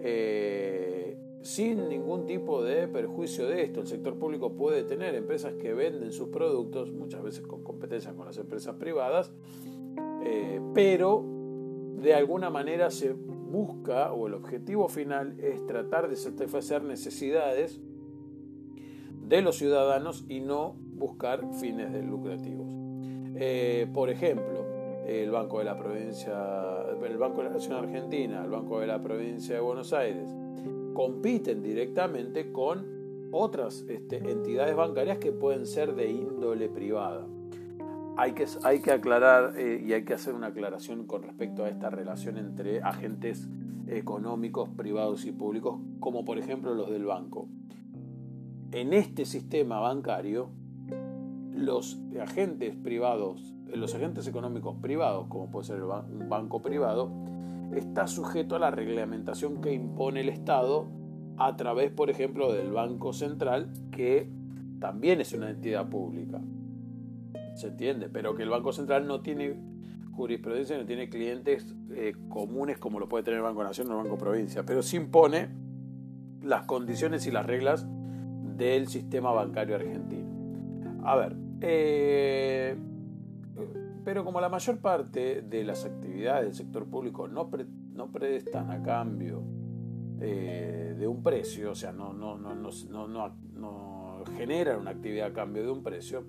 eh, 0.00 1.18
sin 1.42 1.88
ningún 1.88 2.26
tipo 2.26 2.62
de 2.62 2.88
perjuicio 2.88 3.46
de 3.46 3.62
esto. 3.62 3.80
El 3.80 3.86
sector 3.86 4.18
público 4.18 4.54
puede 4.54 4.82
tener 4.84 5.14
empresas 5.14 5.54
que 5.54 5.74
venden 5.74 6.12
sus 6.12 6.28
productos, 6.28 6.92
muchas 6.92 7.22
veces 7.22 7.46
con 7.46 7.62
competencia 7.62 8.12
con 8.14 8.26
las 8.26 8.38
empresas 8.38 8.76
privadas, 8.76 9.30
eh, 10.24 10.60
pero 10.74 11.39
de 12.00 12.14
alguna 12.14 12.50
manera 12.50 12.90
se 12.90 13.12
busca 13.12 14.12
o 14.12 14.26
el 14.26 14.34
objetivo 14.34 14.88
final 14.88 15.38
es 15.40 15.66
tratar 15.66 16.08
de 16.08 16.16
satisfacer 16.16 16.82
necesidades 16.82 17.80
de 19.28 19.42
los 19.42 19.56
ciudadanos 19.56 20.24
y 20.28 20.40
no 20.40 20.74
buscar 20.94 21.40
fines 21.60 21.92
lucrativos. 22.04 22.66
Eh, 23.36 23.86
por 23.92 24.10
ejemplo, 24.10 24.64
el 25.06 25.30
Banco 25.30 25.58
de 25.58 25.64
la 25.64 25.76
Provincia, 25.76 26.84
el 27.04 27.18
Banco 27.18 27.38
de 27.38 27.44
la 27.44 27.54
Nación 27.54 27.74
Argentina, 27.74 28.44
el 28.44 28.50
Banco 28.50 28.80
de 28.80 28.86
la 28.86 29.00
Provincia 29.00 29.54
de 29.54 29.60
Buenos 29.60 29.92
Aires, 29.92 30.28
compiten 30.94 31.62
directamente 31.62 32.52
con 32.52 33.28
otras 33.32 33.84
este, 33.88 34.16
entidades 34.18 34.74
bancarias 34.74 35.18
que 35.18 35.32
pueden 35.32 35.66
ser 35.66 35.94
de 35.94 36.10
índole 36.10 36.68
privada. 36.68 37.26
Hay 38.16 38.32
que, 38.32 38.46
hay 38.64 38.80
que 38.82 38.92
aclarar 38.92 39.54
eh, 39.58 39.82
y 39.84 39.92
hay 39.92 40.04
que 40.04 40.14
hacer 40.14 40.34
una 40.34 40.48
aclaración 40.48 41.06
con 41.06 41.22
respecto 41.22 41.64
a 41.64 41.68
esta 41.68 41.90
relación 41.90 42.36
entre 42.36 42.82
agentes 42.82 43.48
económicos 43.86 44.68
privados 44.68 45.24
y 45.24 45.32
públicos, 45.32 45.80
como 46.00 46.24
por 46.24 46.38
ejemplo 46.38 46.74
los 46.74 46.90
del 46.90 47.06
banco 47.06 47.48
en 48.72 48.92
este 48.92 49.24
sistema 49.24 49.80
bancario, 49.80 50.50
los 51.54 52.00
agentes 52.20 52.76
privados, 52.76 53.54
los 53.66 53.94
agentes 53.94 54.26
económicos 54.28 54.76
privados, 54.80 55.26
como 55.28 55.50
puede 55.50 55.66
ser 55.66 55.82
un 55.82 56.28
banco 56.28 56.62
privado, 56.62 57.10
está 57.74 58.06
sujeto 58.06 58.56
a 58.56 58.58
la 58.58 58.70
reglamentación 58.70 59.60
que 59.60 59.72
impone 59.72 60.20
el 60.20 60.28
Estado 60.28 60.86
a 61.36 61.56
través, 61.56 61.90
por 61.90 62.10
ejemplo, 62.10 62.52
del 62.52 62.72
Banco 62.72 63.12
Central, 63.12 63.72
que 63.90 64.30
también 64.78 65.20
es 65.20 65.32
una 65.32 65.50
entidad 65.50 65.88
pública. 65.88 66.40
¿Se 67.60 67.68
entiende? 67.68 68.08
Pero 68.08 68.34
que 68.34 68.42
el 68.42 68.48
Banco 68.48 68.72
Central 68.72 69.06
no 69.06 69.20
tiene 69.20 69.54
jurisprudencia, 70.12 70.78
no 70.78 70.86
tiene 70.86 71.10
clientes 71.10 71.74
eh, 71.90 72.14
comunes 72.30 72.78
como 72.78 72.98
lo 72.98 73.06
puede 73.06 73.22
tener 73.22 73.36
el 73.36 73.44
Banco 73.44 73.62
Nación 73.62 73.90
o 73.90 73.98
el 73.98 74.04
Banco 74.04 74.16
Provincia, 74.16 74.64
pero 74.64 74.82
sí 74.82 74.96
impone 74.96 75.50
las 76.42 76.64
condiciones 76.64 77.26
y 77.26 77.30
las 77.30 77.44
reglas 77.44 77.86
del 78.56 78.88
sistema 78.88 79.30
bancario 79.32 79.74
argentino. 79.76 81.02
A 81.04 81.16
ver, 81.16 81.36
eh, 81.60 82.76
pero 84.04 84.24
como 84.24 84.40
la 84.40 84.48
mayor 84.48 84.78
parte 84.78 85.42
de 85.42 85.62
las 85.62 85.84
actividades 85.84 86.44
del 86.46 86.54
sector 86.54 86.86
público 86.86 87.28
no, 87.28 87.50
no 87.92 88.10
prestan 88.10 88.70
a 88.70 88.82
cambio 88.82 89.42
eh, 90.18 90.94
de 90.98 91.06
un 91.06 91.22
precio, 91.22 91.72
o 91.72 91.74
sea, 91.74 91.92
no, 91.92 92.14
no, 92.14 92.38
no, 92.38 92.54
no, 92.54 94.24
generan 94.38 94.80
una 94.80 94.92
actividad 94.92 95.28
a 95.28 95.32
cambio 95.34 95.62
de 95.62 95.70
un 95.70 95.82
precio, 95.82 96.24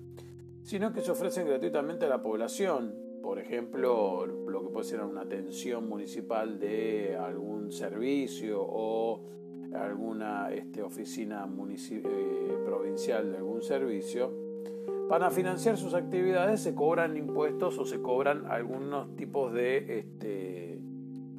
sino 0.62 0.92
que 0.92 1.00
se 1.00 1.10
ofrecen 1.10 1.46
gratuitamente 1.46 2.06
a 2.06 2.08
la 2.08 2.22
población. 2.22 2.94
Por 3.22 3.38
ejemplo, 3.38 4.26
lo 4.26 4.62
que 4.62 4.68
puede 4.68 4.84
ser 4.84 5.00
una 5.00 5.22
atención 5.22 5.88
municipal 5.88 6.58
de 6.58 7.16
algún 7.16 7.70
servicio 7.70 8.60
o 8.60 9.22
alguna 9.74 10.52
este, 10.52 10.82
oficina 10.82 11.48
eh, 11.48 12.58
provincial 12.64 13.30
de 13.30 13.38
algún 13.38 13.62
servicio, 13.62 14.32
para 15.08 15.30
financiar 15.30 15.76
sus 15.76 15.94
actividades 15.94 16.60
se 16.60 16.74
cobran 16.74 17.16
impuestos 17.16 17.78
o 17.78 17.84
se 17.84 18.00
cobran 18.00 18.46
algunos 18.46 19.14
tipos 19.16 19.52
de 19.52 19.98
este, 19.98 20.80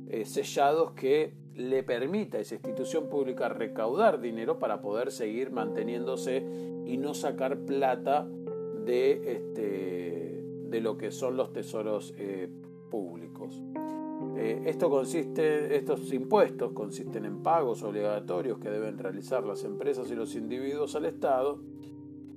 eh, 0.09 0.25
sellados 0.25 0.91
que 0.91 1.33
le 1.55 1.83
permita 1.83 2.37
a 2.37 2.41
esa 2.41 2.55
institución 2.55 3.09
pública 3.09 3.49
recaudar 3.49 4.21
dinero 4.21 4.59
para 4.59 4.81
poder 4.81 5.11
seguir 5.11 5.51
manteniéndose 5.51 6.45
y 6.85 6.97
no 6.97 7.13
sacar 7.13 7.59
plata 7.59 8.27
de, 8.85 9.33
este, 9.33 10.43
de 10.69 10.81
lo 10.81 10.97
que 10.97 11.11
son 11.11 11.37
los 11.37 11.53
tesoros 11.53 12.13
eh, 12.17 12.49
públicos. 12.89 13.61
Eh, 14.37 14.63
esto 14.65 14.89
consiste, 14.89 15.75
estos 15.75 16.11
impuestos 16.13 16.71
consisten 16.71 17.25
en 17.25 17.43
pagos 17.43 17.83
obligatorios 17.83 18.57
que 18.59 18.69
deben 18.69 18.97
realizar 18.97 19.43
las 19.43 19.63
empresas 19.63 20.09
y 20.11 20.15
los 20.15 20.35
individuos 20.35 20.95
al 20.95 21.05
Estado 21.05 21.59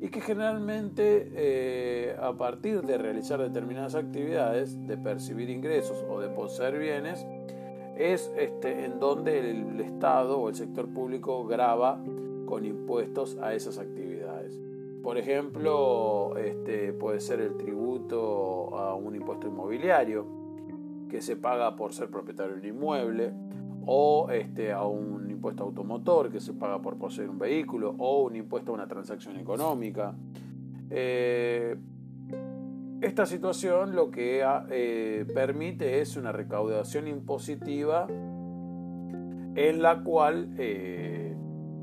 y 0.00 0.08
que 0.08 0.20
generalmente 0.20 1.30
eh, 1.34 2.16
a 2.20 2.36
partir 2.36 2.82
de 2.82 2.98
realizar 2.98 3.40
determinadas 3.40 3.94
actividades, 3.94 4.86
de 4.86 4.98
percibir 4.98 5.48
ingresos 5.48 6.04
o 6.08 6.20
de 6.20 6.28
poseer 6.28 6.78
bienes, 6.78 7.24
es 7.96 8.30
este, 8.36 8.84
en 8.84 9.00
donde 9.00 9.50
el, 9.50 9.80
Estado 9.80 10.38
o 10.38 10.50
el 10.50 10.54
sector 10.54 10.92
público 10.92 11.46
graba 11.46 12.02
con 12.44 12.66
impuestos 12.66 13.38
a 13.40 13.54
esas 13.54 13.78
actividades. 13.78 14.05
Por 15.06 15.18
ejemplo, 15.18 16.36
este, 16.36 16.92
puede 16.92 17.20
ser 17.20 17.40
el 17.40 17.56
tributo 17.56 18.76
a 18.76 18.96
un 18.96 19.14
impuesto 19.14 19.46
inmobiliario, 19.46 20.26
que 21.08 21.22
se 21.22 21.36
paga 21.36 21.76
por 21.76 21.92
ser 21.92 22.10
propietario 22.10 22.56
de 22.56 22.72
un 22.72 22.76
inmueble, 22.76 23.32
o 23.86 24.28
este, 24.32 24.72
a 24.72 24.82
un 24.82 25.30
impuesto 25.30 25.62
automotor 25.62 26.32
que 26.32 26.40
se 26.40 26.54
paga 26.54 26.82
por 26.82 26.98
poseer 26.98 27.30
un 27.30 27.38
vehículo, 27.38 27.94
o 27.98 28.24
un 28.24 28.34
impuesto 28.34 28.72
a 28.72 28.74
una 28.74 28.88
transacción 28.88 29.36
económica. 29.36 30.12
Eh, 30.90 31.76
esta 33.00 33.26
situación 33.26 33.94
lo 33.94 34.10
que 34.10 34.42
eh, 34.70 35.24
permite 35.32 36.00
es 36.00 36.16
una 36.16 36.32
recaudación 36.32 37.06
impositiva 37.06 38.08
en 38.08 39.82
la 39.82 40.02
cual 40.02 40.52
eh, 40.58 41.25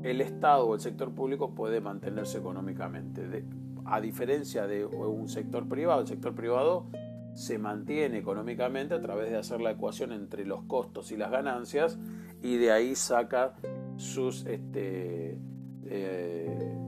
el 0.04 0.20
Estado 0.20 0.66
o 0.66 0.74
el 0.74 0.80
sector 0.80 1.12
público 1.12 1.54
puede 1.54 1.80
mantenerse 1.80 2.38
económicamente. 2.38 3.44
a 3.86 4.00
diferencia 4.00 4.66
de 4.66 4.84
un 4.84 5.28
sector 5.28 5.66
privado, 5.66 6.02
el 6.02 6.06
sector 6.06 6.34
privado 6.34 6.86
se 7.34 7.58
mantiene 7.58 8.18
económicamente 8.18 8.94
a 8.94 9.00
través 9.00 9.30
de 9.30 9.38
hacer 9.38 9.60
la 9.60 9.72
ecuación 9.72 10.12
entre 10.12 10.44
los 10.44 10.62
costos 10.64 11.10
y 11.10 11.16
las 11.16 11.30
ganancias 11.30 11.98
y 12.42 12.56
de 12.58 12.70
ahí 12.70 12.94
saca 12.94 13.54
sus 13.96 14.46
este, 14.46 15.38
eh, 15.86 16.78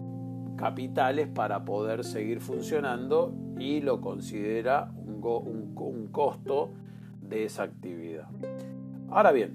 capitales 0.56 1.26
para 1.28 1.64
poder 1.64 2.04
seguir 2.04 2.40
funcionando 2.40 3.34
y 3.58 3.80
lo 3.80 4.00
considera 4.00 4.92
un, 4.94 5.20
un 5.24 6.08
costo 6.12 6.70
de 7.20 7.44
esa 7.44 7.64
actividad. 7.64 8.28
Ahora 9.08 9.32
bien, 9.32 9.54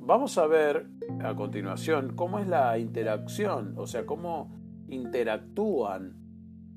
vamos 0.00 0.38
a 0.38 0.46
ver 0.46 0.86
a 1.22 1.34
continuación 1.34 2.14
cómo 2.16 2.38
es 2.38 2.48
la 2.48 2.78
interacción, 2.78 3.74
o 3.76 3.86
sea, 3.86 4.06
cómo 4.06 4.50
interactúan 4.88 6.14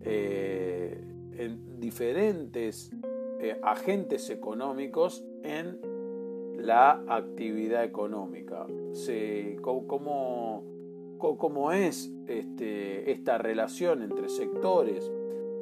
eh, 0.02 1.02
en 1.38 1.80
diferentes 1.80 2.92
eh, 3.40 3.60
agentes 3.64 4.30
económicos 4.30 5.24
en 5.44 5.80
la 6.58 7.04
actividad 7.08 7.84
económica. 7.84 8.66
cómo, 9.62 10.64
es 11.72 12.12
este, 12.28 13.12
esta 13.12 13.38
relación 13.38 14.02
entre 14.02 14.30
sectores 14.30 15.12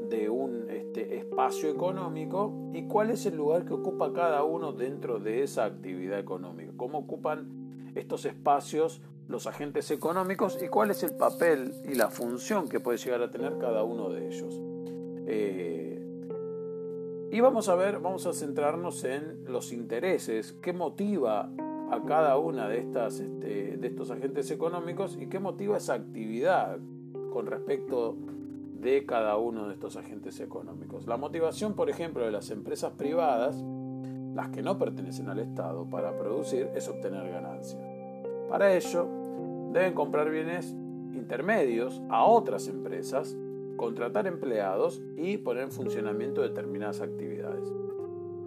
de 0.09 0.29
un 0.29 0.69
este, 0.69 1.17
espacio 1.17 1.69
económico 1.69 2.71
y 2.73 2.83
cuál 2.83 3.11
es 3.11 3.25
el 3.25 3.37
lugar 3.37 3.65
que 3.65 3.73
ocupa 3.73 4.11
cada 4.11 4.43
uno 4.43 4.73
dentro 4.73 5.19
de 5.19 5.43
esa 5.43 5.65
actividad 5.65 6.19
económica. 6.19 6.73
Cómo 6.75 6.99
ocupan 6.99 7.60
estos 7.95 8.25
espacios 8.25 9.01
los 9.27 9.47
agentes 9.47 9.89
económicos 9.91 10.59
y 10.61 10.67
cuál 10.67 10.91
es 10.91 11.03
el 11.03 11.15
papel 11.15 11.73
y 11.85 11.95
la 11.95 12.09
función 12.09 12.67
que 12.67 12.79
puede 12.79 12.97
llegar 12.97 13.21
a 13.21 13.31
tener 13.31 13.57
cada 13.57 13.83
uno 13.83 14.09
de 14.09 14.27
ellos. 14.27 14.61
Eh, 15.25 15.91
y 17.31 17.39
vamos 17.39 17.69
a 17.69 17.75
ver, 17.75 17.99
vamos 17.99 18.27
a 18.27 18.33
centrarnos 18.33 19.05
en 19.05 19.45
los 19.45 19.71
intereses, 19.71 20.53
qué 20.61 20.73
motiva 20.73 21.49
a 21.89 22.01
cada 22.05 22.37
una 22.37 22.67
de, 22.67 22.79
estas, 22.79 23.19
este, 23.19 23.77
de 23.77 23.87
estos 23.87 24.11
agentes 24.11 24.51
económicos 24.51 25.17
y 25.19 25.27
qué 25.27 25.39
motiva 25.39 25.77
esa 25.77 25.93
actividad 25.93 26.77
con 27.31 27.45
respecto 27.45 28.17
de 28.81 29.05
cada 29.05 29.37
uno 29.37 29.67
de 29.67 29.75
estos 29.75 29.95
agentes 29.95 30.39
económicos. 30.39 31.07
La 31.07 31.15
motivación, 31.15 31.73
por 31.73 31.89
ejemplo, 31.89 32.25
de 32.25 32.31
las 32.31 32.49
empresas 32.49 32.93
privadas, 32.93 33.63
las 34.33 34.49
que 34.49 34.61
no 34.61 34.77
pertenecen 34.77 35.29
al 35.29 35.39
Estado, 35.39 35.85
para 35.85 36.17
producir 36.17 36.69
es 36.75 36.87
obtener 36.87 37.29
ganancias. 37.29 37.81
Para 38.49 38.73
ello, 38.73 39.07
deben 39.73 39.93
comprar 39.93 40.29
bienes 40.29 40.75
intermedios 41.13 42.01
a 42.09 42.25
otras 42.25 42.67
empresas, 42.67 43.37
contratar 43.75 44.27
empleados 44.27 45.01
y 45.17 45.37
poner 45.37 45.63
en 45.63 45.71
funcionamiento 45.71 46.41
determinadas 46.41 47.01
actividades. 47.01 47.67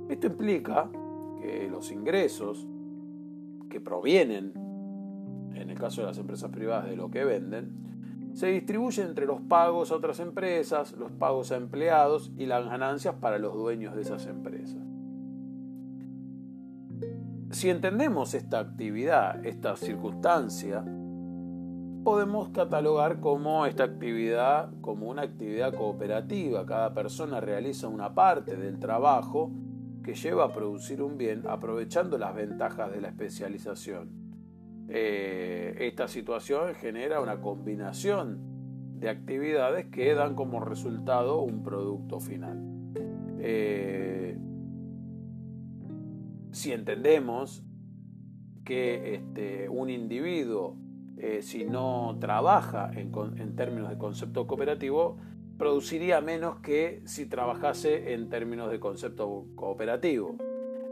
Esto 0.09 0.27
implica 0.27 0.89
que 1.41 1.69
los 1.71 1.91
ingresos 1.91 2.67
que 3.69 3.81
provienen, 3.81 4.53
en 5.55 5.71
el 5.71 5.79
caso 5.79 6.03
de 6.03 6.09
las 6.09 6.19
empresas 6.19 6.51
privadas, 6.51 6.89
de 6.89 6.97
lo 6.97 7.11
que 7.11 7.25
venden, 7.25 7.85
se 8.35 8.49
distribuyen 8.49 9.09
entre 9.09 9.27
los 9.27 9.41
pagos 9.41 9.93
a 9.93 9.97
otras 9.97 10.19
empresas, 10.21 10.93
los 10.93 11.13
pagos 11.13 11.53
a 11.53 11.57
empleados 11.57 12.33
y 12.37 12.47
las 12.47 12.67
ganancias 12.67 13.15
para 13.21 13.39
los 13.39 13.55
dueños 13.55 13.95
de 13.95 14.03
esas 14.03 14.27
empresas. 14.27 14.94
Si 17.65 17.71
entendemos 17.71 18.35
esta 18.35 18.59
actividad, 18.59 19.47
esta 19.47 19.75
circunstancia, 19.75 20.85
podemos 22.05 22.51
catalogar 22.51 23.21
como 23.21 23.65
esta 23.65 23.85
actividad 23.85 24.69
como 24.83 25.09
una 25.09 25.23
actividad 25.23 25.73
cooperativa. 25.73 26.67
Cada 26.67 26.93
persona 26.93 27.41
realiza 27.41 27.89
una 27.89 28.15
parte 28.15 28.59
del 28.59 28.79
trabajo 28.79 29.51
que 30.03 30.13
lleva 30.13 30.45
a 30.45 30.53
producir 30.53 31.01
un 31.01 31.17
bien 31.17 31.45
aprovechando 31.49 32.19
las 32.19 32.35
ventajas 32.35 32.93
de 32.93 33.01
la 33.01 33.09
especialización. 33.09 34.11
Eh, 34.91 35.75
esta 35.81 36.07
situación 36.07 36.75
genera 36.75 37.23
una 37.23 37.41
combinación 37.41 38.99
de 39.01 39.09
actividades 39.09 39.87
que 39.87 40.13
dan 40.13 40.35
como 40.35 40.61
resultado 40.61 41.41
un 41.41 41.63
producto 41.63 42.21
final. 42.21 42.61
Eh, 43.39 44.37
si 46.55 46.73
entendemos 46.73 47.65
que 48.65 49.17
este, 49.17 49.69
un 49.69 49.91
individuo, 49.91 50.77
eh, 51.19 51.43
si 51.43 51.65
no 51.65 52.17
trabaja 52.21 52.91
en, 52.95 53.57
términos 53.57 53.91
de 53.91 53.99
concepto 53.99 54.47
cooperativo, 54.47 55.19
produciría 55.59 56.21
menos 56.21 56.61
que 56.61 57.03
si 57.07 57.27
trabajase 57.27 58.15
en 58.15 58.29
términos 58.29 58.71
de 58.71 58.79
concepto 58.79 59.47
cooperativo. 59.57 60.37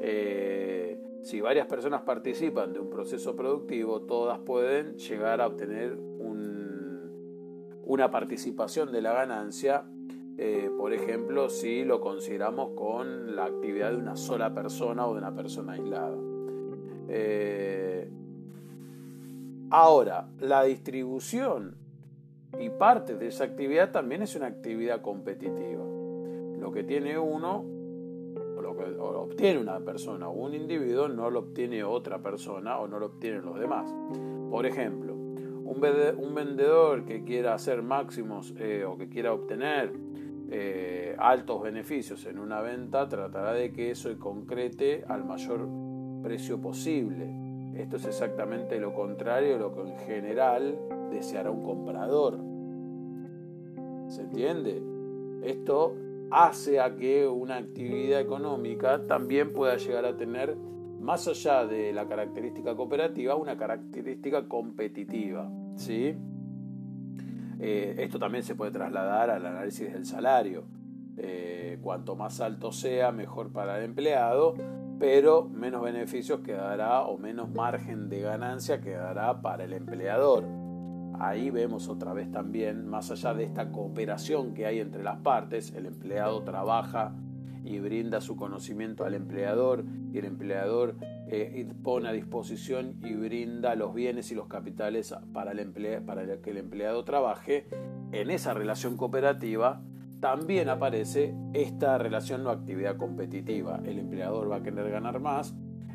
Eh, 0.00 1.00
si 1.22 1.40
varias 1.40 1.68
personas 1.68 2.02
participan 2.02 2.72
de 2.72 2.80
un 2.80 2.90
proceso 2.90 3.36
productivo, 3.36 4.02
todas 4.02 4.40
pueden 4.40 4.96
llegar 4.98 5.40
a 5.40 5.46
obtener 5.46 5.96
una 7.84 8.10
participación 8.10 8.90
de 8.90 9.02
la 9.02 9.12
ganancia 9.12 9.84
eh, 10.44 10.72
por 10.76 10.92
ejemplo, 10.92 11.48
si 11.48 11.84
lo 11.84 12.00
consideramos 12.00 12.70
con 12.74 13.36
la 13.36 13.44
actividad 13.44 13.92
de 13.92 13.98
una 13.98 14.16
sola 14.16 14.52
persona 14.52 15.06
o 15.06 15.12
de 15.12 15.18
una 15.18 15.32
persona 15.32 15.74
aislada. 15.74 16.16
Eh, 17.08 18.10
ahora, 19.70 20.28
la 20.40 20.64
distribución 20.64 21.76
y 22.58 22.70
parte 22.70 23.14
de 23.14 23.28
esa 23.28 23.44
actividad 23.44 23.92
también 23.92 24.22
es 24.22 24.34
una 24.34 24.48
actividad 24.48 25.00
competitiva. 25.00 25.84
Lo 26.58 26.72
que 26.72 26.82
tiene 26.82 27.16
uno, 27.16 27.64
o 28.56 28.60
lo 28.60 28.76
que 28.76 28.82
obtiene 28.98 29.60
una 29.60 29.78
persona 29.78 30.28
o 30.28 30.32
un 30.32 30.56
individuo, 30.56 31.06
no 31.06 31.30
lo 31.30 31.38
obtiene 31.38 31.84
otra 31.84 32.18
persona 32.18 32.80
o 32.80 32.88
no 32.88 32.98
lo 32.98 33.06
obtienen 33.06 33.44
los 33.44 33.60
demás. 33.60 33.94
Por 34.50 34.66
ejemplo, 34.66 35.14
un 35.14 36.34
vendedor 36.34 37.04
que 37.04 37.22
quiera 37.22 37.54
hacer 37.54 37.80
máximos 37.82 38.52
eh, 38.58 38.84
o 38.84 38.98
que 38.98 39.08
quiera 39.08 39.32
obtener 39.32 39.92
eh, 40.54 41.16
altos 41.18 41.62
beneficios 41.62 42.26
en 42.26 42.38
una 42.38 42.60
venta, 42.60 43.08
tratará 43.08 43.54
de 43.54 43.72
que 43.72 43.90
eso 43.90 44.10
concrete 44.18 45.02
al 45.08 45.24
mayor 45.24 45.66
precio 46.22 46.60
posible. 46.60 47.26
Esto 47.74 47.96
es 47.96 48.04
exactamente 48.04 48.78
lo 48.78 48.92
contrario 48.92 49.54
de 49.54 49.58
lo 49.58 49.74
que 49.74 49.80
en 49.80 49.98
general 50.00 50.78
deseará 51.10 51.50
un 51.50 51.62
comprador. 51.62 52.38
¿Se 54.08 54.20
entiende? 54.20 54.82
Esto 55.42 55.94
hace 56.30 56.80
a 56.80 56.96
que 56.96 57.26
una 57.26 57.56
actividad 57.56 58.20
económica 58.20 59.06
también 59.06 59.54
pueda 59.54 59.78
llegar 59.78 60.04
a 60.04 60.18
tener, 60.18 60.54
más 61.00 61.28
allá 61.28 61.64
de 61.64 61.94
la 61.94 62.06
característica 62.06 62.76
cooperativa, 62.76 63.36
una 63.36 63.56
característica 63.56 64.46
competitiva. 64.48 65.50
¿sí? 65.76 66.14
Eh, 67.64 67.94
esto 67.98 68.18
también 68.18 68.42
se 68.42 68.56
puede 68.56 68.72
trasladar 68.72 69.30
al 69.30 69.46
análisis 69.46 69.92
del 69.92 70.04
salario. 70.04 70.64
Eh, 71.16 71.78
cuanto 71.80 72.16
más 72.16 72.40
alto 72.40 72.72
sea, 72.72 73.12
mejor 73.12 73.52
para 73.52 73.78
el 73.78 73.84
empleado, 73.84 74.54
pero 74.98 75.48
menos 75.48 75.80
beneficios 75.82 76.40
quedará 76.40 77.02
o 77.02 77.18
menos 77.18 77.50
margen 77.50 78.08
de 78.08 78.20
ganancia 78.20 78.80
quedará 78.80 79.42
para 79.42 79.62
el 79.62 79.74
empleador. 79.74 80.44
Ahí 81.20 81.50
vemos 81.50 81.88
otra 81.88 82.12
vez 82.12 82.32
también, 82.32 82.88
más 82.88 83.12
allá 83.12 83.32
de 83.32 83.44
esta 83.44 83.70
cooperación 83.70 84.54
que 84.54 84.66
hay 84.66 84.80
entre 84.80 85.04
las 85.04 85.18
partes, 85.18 85.72
el 85.76 85.86
empleado 85.86 86.42
trabaja 86.42 87.14
y 87.64 87.78
brinda 87.78 88.20
su 88.20 88.36
conocimiento 88.36 89.04
al 89.04 89.14
empleador 89.14 89.84
y 90.12 90.18
el 90.18 90.24
empleador 90.24 90.96
eh, 91.28 91.70
pone 91.82 92.08
a 92.08 92.12
disposición 92.12 92.96
y 93.02 93.14
brinda 93.14 93.74
los 93.74 93.94
bienes 93.94 94.30
y 94.32 94.34
los 94.34 94.48
capitales 94.48 95.14
para, 95.32 95.52
el 95.52 96.02
para 96.02 96.40
que 96.40 96.50
el 96.50 96.58
empleado 96.58 97.04
trabaje, 97.04 97.66
en 98.12 98.30
esa 98.30 98.54
relación 98.54 98.96
cooperativa 98.96 99.82
también 100.20 100.68
aparece 100.68 101.34
esta 101.52 101.98
relación 101.98 102.46
o 102.46 102.50
actividad 102.50 102.96
competitiva. 102.96 103.80
El 103.84 103.98
empleador 103.98 104.50
va 104.50 104.56
a 104.56 104.62
querer 104.62 104.88
ganar 104.90 105.18
más 105.18 105.54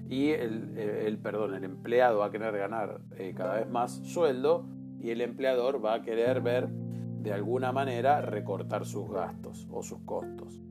y 0.09 0.29
el, 0.29 1.17
perdón, 1.21 1.53
el 1.53 1.63
empleado 1.63 2.19
va 2.19 2.27
a 2.27 2.31
querer 2.31 2.57
ganar 2.57 3.01
eh, 3.17 3.33
cada 3.35 3.55
vez 3.55 3.69
más 3.69 4.01
sueldo 4.03 4.65
y 4.99 5.11
el 5.11 5.21
empleador 5.21 5.83
va 5.83 5.95
a 5.95 6.01
querer 6.01 6.41
ver 6.41 6.67
de 6.67 7.33
alguna 7.33 7.71
manera 7.71 8.21
recortar 8.21 8.85
sus 8.85 9.09
gastos 9.09 9.67
o 9.71 9.83
sus 9.83 9.99
costos. 9.99 10.61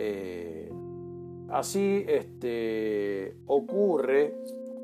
Eh, 0.00 0.70
así 1.48 2.04
este, 2.06 3.34
ocurre 3.46 4.32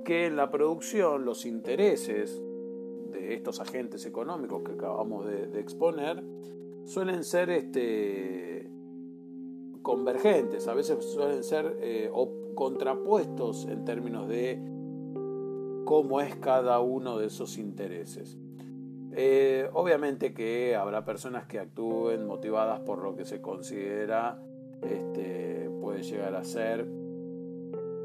que 0.04 0.26
en 0.26 0.34
la 0.34 0.50
producción 0.50 1.24
los 1.24 1.46
intereses 1.46 2.42
de 3.12 3.34
estos 3.34 3.60
agentes 3.60 4.04
económicos 4.06 4.62
que 4.64 4.72
acabamos 4.72 5.24
de, 5.26 5.60
exponer 5.60 6.22
suelen 6.84 7.22
ser 7.22 7.48
este, 7.50 8.68
convergentes, 9.82 10.66
a 10.66 10.74
veces 10.74 11.04
suelen 11.04 11.44
ser 11.44 11.78
eh, 11.80 12.10
contrapuestos 12.56 13.66
en 13.66 13.84
términos 13.84 14.28
de 14.28 14.58
cómo 15.84 16.20
es 16.20 16.34
cada 16.36 16.80
uno 16.80 17.18
de 17.18 17.26
esos 17.26 17.56
intereses. 17.56 18.36
Eh, 19.12 19.70
obviamente 19.74 20.34
que 20.34 20.74
habrá 20.74 21.04
personas 21.04 21.46
que 21.46 21.60
actúen 21.60 22.26
motivadas 22.26 22.80
por 22.80 22.98
lo 22.98 23.14
que 23.14 23.24
se 23.24 23.40
considera 23.40 24.42
este, 24.90 25.70
puede 25.80 26.02
llegar 26.02 26.34
a 26.34 26.44
ser 26.44 26.86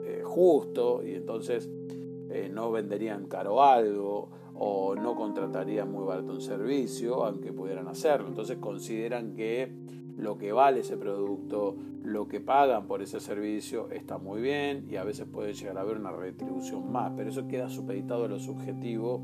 eh, 0.05 0.21
justo 0.23 1.03
y 1.03 1.13
entonces 1.13 1.69
eh, 2.29 2.49
no 2.51 2.71
venderían 2.71 3.25
caro 3.25 3.63
algo 3.63 4.29
o 4.53 4.93
no 4.95 5.15
contratarían 5.15 5.91
muy 5.91 6.05
barato 6.05 6.33
un 6.33 6.41
servicio, 6.41 7.23
aunque 7.23 7.53
pudieran 7.53 7.87
hacerlo. 7.87 8.27
Entonces 8.27 8.57
consideran 8.57 9.33
que 9.33 9.71
lo 10.17 10.37
que 10.37 10.51
vale 10.51 10.81
ese 10.81 10.97
producto, 10.97 11.77
lo 12.03 12.27
que 12.27 12.41
pagan 12.41 12.85
por 12.85 13.01
ese 13.01 13.19
servicio 13.21 13.89
está 13.89 14.17
muy 14.17 14.41
bien 14.41 14.85
y 14.89 14.97
a 14.97 15.03
veces 15.03 15.27
puede 15.31 15.53
llegar 15.53 15.77
a 15.77 15.81
haber 15.81 15.97
una 15.97 16.11
retribución 16.11 16.91
más, 16.91 17.13
pero 17.15 17.29
eso 17.29 17.47
queda 17.47 17.69
supeditado 17.69 18.25
a 18.25 18.27
lo 18.27 18.39
subjetivo 18.39 19.23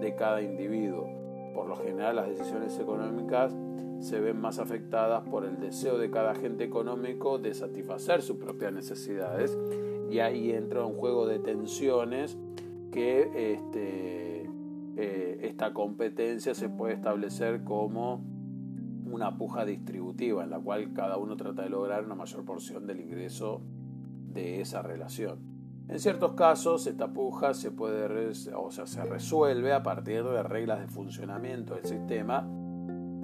de 0.00 0.14
cada 0.14 0.42
individuo. 0.42 1.08
Por 1.54 1.68
lo 1.68 1.76
general 1.76 2.16
las 2.16 2.28
decisiones 2.28 2.78
económicas 2.78 3.56
se 4.00 4.20
ven 4.20 4.40
más 4.40 4.58
afectadas 4.58 5.22
por 5.28 5.44
el 5.44 5.58
deseo 5.58 5.98
de 5.98 6.10
cada 6.10 6.32
agente 6.32 6.64
económico 6.64 7.38
de 7.38 7.54
satisfacer 7.54 8.22
sus 8.22 8.36
propias 8.36 8.72
necesidades 8.72 9.56
y 10.10 10.18
ahí 10.20 10.52
entra 10.52 10.84
un 10.84 10.94
juego 10.94 11.26
de 11.26 11.38
tensiones 11.38 12.38
que 12.92 13.54
este, 13.54 14.50
eh, 14.96 15.38
esta 15.42 15.72
competencia 15.72 16.54
se 16.54 16.68
puede 16.68 16.94
establecer 16.94 17.64
como 17.64 18.22
una 19.10 19.36
puja 19.36 19.64
distributiva 19.64 20.44
en 20.44 20.50
la 20.50 20.58
cual 20.58 20.92
cada 20.92 21.16
uno 21.16 21.36
trata 21.36 21.62
de 21.62 21.70
lograr 21.70 22.04
una 22.04 22.14
mayor 22.14 22.44
porción 22.44 22.86
del 22.86 23.00
ingreso 23.00 23.62
de 24.32 24.60
esa 24.60 24.82
relación. 24.82 25.38
En 25.88 26.00
ciertos 26.00 26.32
casos 26.32 26.86
esta 26.86 27.12
puja 27.12 27.54
se 27.54 27.70
puede 27.70 28.32
o 28.54 28.70
sea, 28.70 28.86
se 28.86 29.04
resuelve 29.04 29.72
a 29.72 29.82
partir 29.82 30.24
de 30.24 30.42
reglas 30.42 30.80
de 30.80 30.88
funcionamiento 30.88 31.74
del 31.74 31.84
sistema 31.84 32.46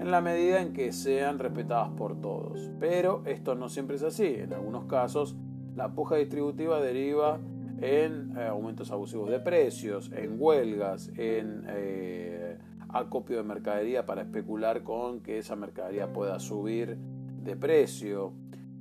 en 0.03 0.11
la 0.11 0.21
medida 0.21 0.61
en 0.61 0.73
que 0.73 0.93
sean 0.93 1.39
respetadas 1.39 1.91
por 1.91 2.21
todos. 2.21 2.69
Pero 2.81 3.23
esto 3.25 3.55
no 3.55 3.69
siempre 3.69 3.95
es 3.95 4.03
así. 4.03 4.27
En 4.27 4.53
algunos 4.53 4.87
casos, 4.87 5.37
la 5.77 5.95
puja 5.95 6.17
distributiva 6.17 6.81
deriva 6.81 7.39
en 7.81 8.37
eh, 8.37 8.49
aumentos 8.49 8.91
abusivos 8.91 9.31
de 9.31 9.39
precios, 9.39 10.11
en 10.13 10.35
huelgas, 10.39 11.13
en 11.17 11.65
eh, 11.69 12.59
acopio 12.89 13.37
de 13.37 13.45
mercadería 13.45 14.05
para 14.05 14.23
especular 14.23 14.83
con 14.83 15.21
que 15.21 15.39
esa 15.39 15.55
mercadería 15.55 16.13
pueda 16.13 16.41
subir 16.41 16.97
de 16.97 17.55
precio, 17.55 18.33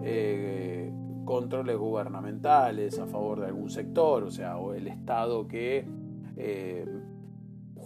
eh, 0.04 0.92
controles 1.24 1.78
gubernamentales 1.78 2.98
a 2.98 3.06
favor 3.06 3.42
de 3.42 3.46
algún 3.46 3.70
sector, 3.70 4.24
o 4.24 4.32
sea, 4.32 4.58
o 4.58 4.74
el 4.74 4.88
Estado 4.88 5.48
que 5.48 5.86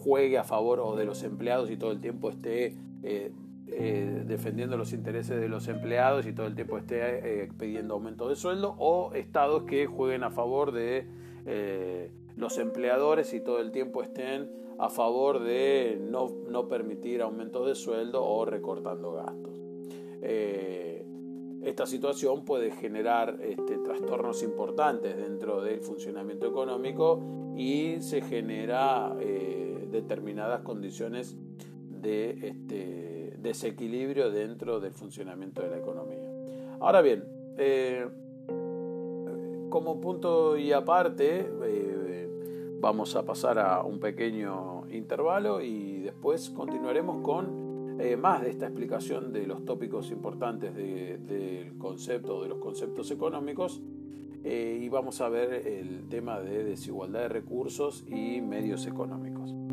juegue 0.06 0.38
a 0.38 0.46
favor 0.46 0.80
o 0.80 0.96
de 0.96 1.04
los 1.04 1.24
empleados 1.24 1.70
y 1.70 1.76
todo 1.76 1.92
el 1.92 2.00
tiempo 2.00 2.30
esté 2.30 2.78
eh, 3.04 3.32
eh, 3.68 4.24
defendiendo 4.26 4.78
los 4.78 4.94
intereses 4.94 5.42
de 5.42 5.50
los 5.50 5.68
empleados 5.68 6.26
y 6.28 6.34
todo 6.34 6.46
el 6.46 6.56
tiempo 6.56 6.78
esté 6.78 7.50
pidiendo 7.60 7.96
aumento 7.96 8.30
de 8.30 8.36
sueldo, 8.36 8.76
o 8.78 9.12
estados 9.14 9.64
que 9.64 9.88
jueguen 9.88 10.24
a 10.24 10.30
favor 10.30 10.72
de 10.72 11.08
los 12.38 12.58
empleadores 12.58 13.34
y 13.34 13.42
todo 13.42 13.60
el 13.60 13.72
tiempo 13.72 14.02
estén 14.02 14.50
a 14.78 14.90
favor 14.90 15.40
de 15.40 15.98
no, 16.02 16.30
no 16.50 16.68
permitir 16.68 17.22
aumentos 17.22 17.66
de 17.66 17.76
sueldo 17.76 18.24
o 18.24 18.46
recortando 18.46 19.14
gastos. 19.14 19.62
Eh, 20.22 21.06
esta 21.64 21.86
situación 21.86 22.46
puede 22.46 22.72
generar 22.72 23.40
este, 23.42 23.78
trastornos 23.78 24.44
importantes 24.44 25.18
dentro 25.18 25.62
del 25.62 25.80
funcionamiento 25.82 26.48
económico 26.48 27.22
y 27.56 28.02
se 28.02 28.22
genera 28.22 29.16
eh, 29.20 29.55
determinadas 29.96 30.62
condiciones 30.62 31.36
de 31.90 32.48
este, 32.48 33.38
desequilibrio 33.40 34.30
dentro 34.30 34.80
del 34.80 34.94
funcionamiento 34.94 35.62
de 35.62 35.70
la 35.70 35.78
economía. 35.78 36.30
Ahora 36.80 37.02
bien, 37.02 37.24
eh, 37.58 38.08
como 39.70 40.00
punto 40.00 40.58
y 40.58 40.72
aparte, 40.72 41.50
vamos 42.80 43.16
a 43.16 43.26
pasar 43.26 43.58
a 43.58 43.82
un 43.84 44.00
pequeño 44.00 44.84
intervalo 44.92 45.62
y 45.62 46.02
después 46.02 46.52
continuaremos 46.52 47.24
con 47.24 48.00
eh, 48.00 48.16
más 48.16 48.42
de 48.42 48.52
esta 48.52 48.68
explicación 48.68 49.34
de 49.34 49.48
los 49.48 49.66
tópicos 49.66 50.12
importantes 50.12 50.76
del 50.76 51.78
concepto, 51.78 52.44
de 52.44 52.50
los 52.50 52.60
conceptos 52.60 53.10
económicos, 53.10 53.82
eh, 54.44 54.80
y 54.82 54.90
vamos 54.90 55.22
a 55.22 55.30
ver 55.30 55.66
el 55.68 56.08
tema 56.10 56.40
de 56.40 56.64
desigualdad 56.64 57.22
de 57.22 57.30
recursos 57.30 58.06
y 58.08 58.42
medios 58.42 58.86
económicos. 58.86 59.65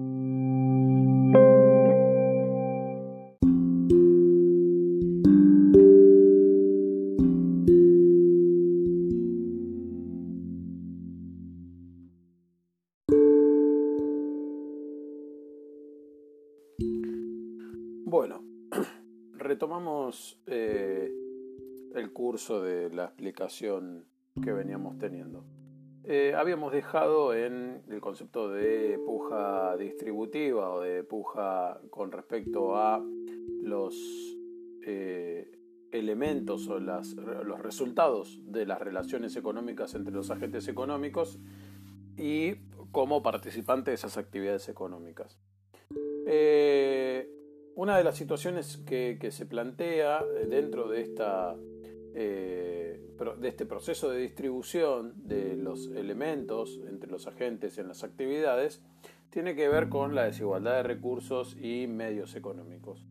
Curso 22.12 22.62
de 22.62 22.90
la 22.90 23.04
explicación 23.04 24.04
que 24.42 24.52
veníamos 24.52 24.98
teniendo. 24.98 25.44
Eh, 26.04 26.34
habíamos 26.36 26.72
dejado 26.72 27.34
en 27.34 27.82
el 27.88 28.00
concepto 28.00 28.50
de 28.50 28.98
puja 29.06 29.76
distributiva 29.76 30.70
o 30.70 30.80
de 30.80 31.04
puja 31.04 31.80
con 31.90 32.10
respecto 32.10 32.76
a 32.76 33.00
los 33.62 33.94
eh, 34.84 35.50
elementos 35.92 36.66
o 36.68 36.80
las, 36.80 37.14
los 37.14 37.60
resultados 37.60 38.40
de 38.46 38.66
las 38.66 38.80
relaciones 38.80 39.36
económicas 39.36 39.94
entre 39.94 40.12
los 40.12 40.30
agentes 40.30 40.66
económicos 40.66 41.38
y 42.16 42.54
como 42.90 43.22
participante 43.22 43.92
de 43.92 43.94
esas 43.94 44.18
actividades 44.18 44.68
económicas. 44.68 45.38
Una 47.74 47.96
de 47.96 48.04
las 48.04 48.16
situaciones 48.16 48.76
que, 48.86 49.18
se 49.30 49.46
plantea 49.46 50.22
dentro 50.48 50.88
de, 50.88 51.00
esta, 51.00 51.56
eh, 52.14 53.00
de 53.38 53.48
este 53.48 53.66
proceso 53.66 54.10
de 54.10 54.20
distribución 54.20 55.14
de 55.26 55.56
los 55.56 55.88
elementos 55.88 56.80
entre 56.88 57.10
los 57.10 57.26
agentes 57.26 57.78
en 57.78 57.88
las 57.88 58.04
actividades 58.04 58.82
tiene 59.30 59.54
que 59.54 59.68
ver 59.68 59.88
con 59.88 60.14
la 60.14 60.24
desigualdad 60.24 60.76
de 60.76 60.82
recursos 60.82 61.56
y 61.58 61.86
medios 61.86 62.36
económicos. 62.36 63.06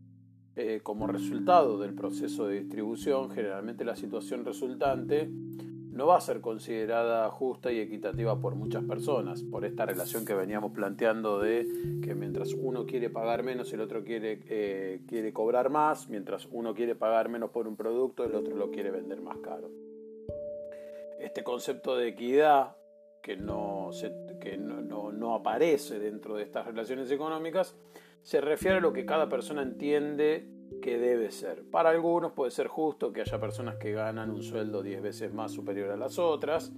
Eh, 0.54 0.80
como 0.82 1.06
resultado 1.06 1.78
del 1.78 1.94
proceso 1.94 2.46
de 2.46 2.60
distribución, 2.60 3.30
generalmente 3.30 3.84
la 3.84 3.96
situación 3.96 4.44
resultante 4.44 5.30
no 5.92 6.06
va 6.06 6.16
a 6.16 6.20
ser 6.20 6.40
considerada 6.40 7.30
justa 7.30 7.70
y 7.70 7.78
equitativa 7.78 8.40
por 8.40 8.54
muchas 8.54 8.82
personas, 8.84 9.42
por 9.42 9.64
esta 9.64 9.84
relación 9.84 10.24
que 10.24 10.34
veníamos 10.34 10.72
planteando 10.72 11.38
de 11.38 11.66
que 12.02 12.14
mientras 12.14 12.54
uno 12.54 12.86
quiere 12.86 13.10
pagar 13.10 13.42
menos, 13.42 13.72
el 13.72 13.80
otro 13.82 14.02
quiere, 14.02 14.40
eh, 14.48 15.02
quiere 15.06 15.32
cobrar 15.32 15.68
más, 15.68 16.08
mientras 16.08 16.48
uno 16.50 16.74
quiere 16.74 16.94
pagar 16.94 17.28
menos 17.28 17.50
por 17.50 17.68
un 17.68 17.76
producto, 17.76 18.24
el 18.24 18.34
otro 18.34 18.56
lo 18.56 18.70
quiere 18.70 18.90
vender 18.90 19.20
más 19.20 19.38
caro. 19.38 19.70
Este 21.20 21.44
concepto 21.44 21.96
de 21.96 22.08
equidad 22.08 22.76
que 23.22 23.36
no, 23.36 23.90
que 24.40 24.56
no, 24.56 25.12
no 25.12 25.34
aparece 25.34 25.98
dentro 25.98 26.36
de 26.36 26.42
estas 26.42 26.66
relaciones 26.66 27.10
económicas 27.10 27.76
se 28.22 28.40
refiere 28.40 28.78
a 28.78 28.80
lo 28.80 28.92
que 28.92 29.04
cada 29.04 29.28
persona 29.28 29.62
entiende 29.62 30.48
que 30.80 30.98
debe 30.98 31.30
ser. 31.30 31.64
Para 31.70 31.90
algunos 31.90 32.32
puede 32.32 32.50
ser 32.50 32.68
justo 32.68 33.12
que 33.12 33.20
haya 33.20 33.40
personas 33.40 33.76
que 33.76 33.92
ganan 33.92 34.30
un 34.30 34.42
sueldo 34.42 34.82
10 34.82 35.02
veces 35.02 35.32
más 35.32 35.52
superior 35.52 35.90
a 35.90 35.96
las 35.96 36.18
otras, 36.18 36.72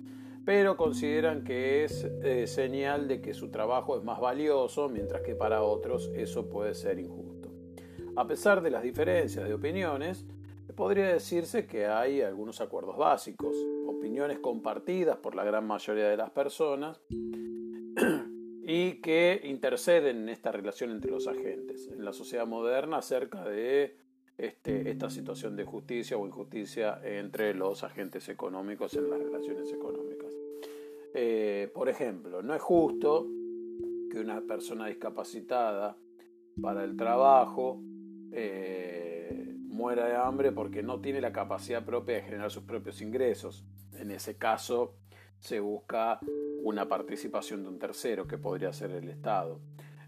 pero 0.45 0.77
consideran 0.77 1.45
que 1.45 1.85
es 1.85 2.05
eh, 2.05 2.47
señal 2.47 3.09
de 3.09 3.21
que 3.21 3.35
su 3.35 3.51
trabajo 3.51 3.97
es 3.97 4.05
más 4.05 4.21
valioso, 4.21 4.89
mientras 4.89 5.23
que 5.23 5.35
para 5.35 5.63
otros 5.63 6.11
eso 6.15 6.49
puede 6.49 6.75
ser 6.75 6.99
injusto. 6.99 7.51
A 8.17 8.27
pesar 8.27 8.63
de 8.63 8.71
las 8.71 8.83
diferencias 8.83 9.47
de 9.49 9.55
opiniones, 9.55 10.27
podría 10.75 11.09
decirse 11.09 11.67
que 11.67 11.87
hay 11.87 12.21
algunos 12.21 12.61
acuerdos 12.61 12.97
básicos, 12.97 13.57
opiniones 13.87 14.39
compartidas 14.39 15.17
por 15.17 15.35
la 15.35 15.45
gran 15.45 15.67
mayoría 15.67 16.09
de 16.09 16.17
las 16.17 16.31
personas 16.31 17.01
y 18.77 19.01
que 19.01 19.41
interceden 19.45 20.23
en 20.23 20.29
esta 20.29 20.51
relación 20.51 20.91
entre 20.91 21.13
los 21.13 21.29
agentes 21.29 21.87
en 21.87 22.05
la 22.05 22.13
sociedad 22.13 22.45
moderna 22.45 22.97
acerca 22.97 23.45
de 23.45 23.97
este, 24.37 24.91
esta 24.91 25.11
situación 25.11 25.55
de 25.55 25.65
justicia 25.65 26.17
o 26.17 26.27
injusticia 26.27 27.01
entre 27.05 27.55
los 27.55 27.85
agentes 27.85 28.29
económicos 28.29 28.95
en 28.95 29.09
las 29.09 29.21
relaciones 29.21 29.73
económicas. 29.73 30.35
Eh, 31.15 31.71
por 31.73 31.89
ejemplo, 31.89 32.43
no 32.43 32.53
es 32.53 32.61
justo 32.61 33.29
que 34.11 34.19
una 34.19 34.41
persona 34.41 34.89
discapacitada 34.89 35.97
para 36.61 36.83
el 36.83 36.97
trabajo 36.97 37.81
eh, 38.33 39.55
muera 39.69 40.07
de 40.09 40.17
hambre 40.17 40.51
porque 40.51 40.83
no 40.83 41.01
tiene 41.01 41.21
la 41.21 41.31
capacidad 41.31 41.85
propia 41.85 42.17
de 42.17 42.23
generar 42.23 42.51
sus 42.51 42.65
propios 42.65 43.01
ingresos. 43.01 43.65
En 43.93 44.11
ese 44.11 44.37
caso, 44.37 44.97
se 45.45 45.61
busca 45.61 46.19
una 46.63 46.89
participación 46.89 47.63
de 47.63 47.69
un 47.69 47.79
tercero, 47.79 48.27
que 48.27 48.39
podría 48.39 48.73
ser 48.73 48.93
el 48.93 49.11
Estado. 49.11 49.61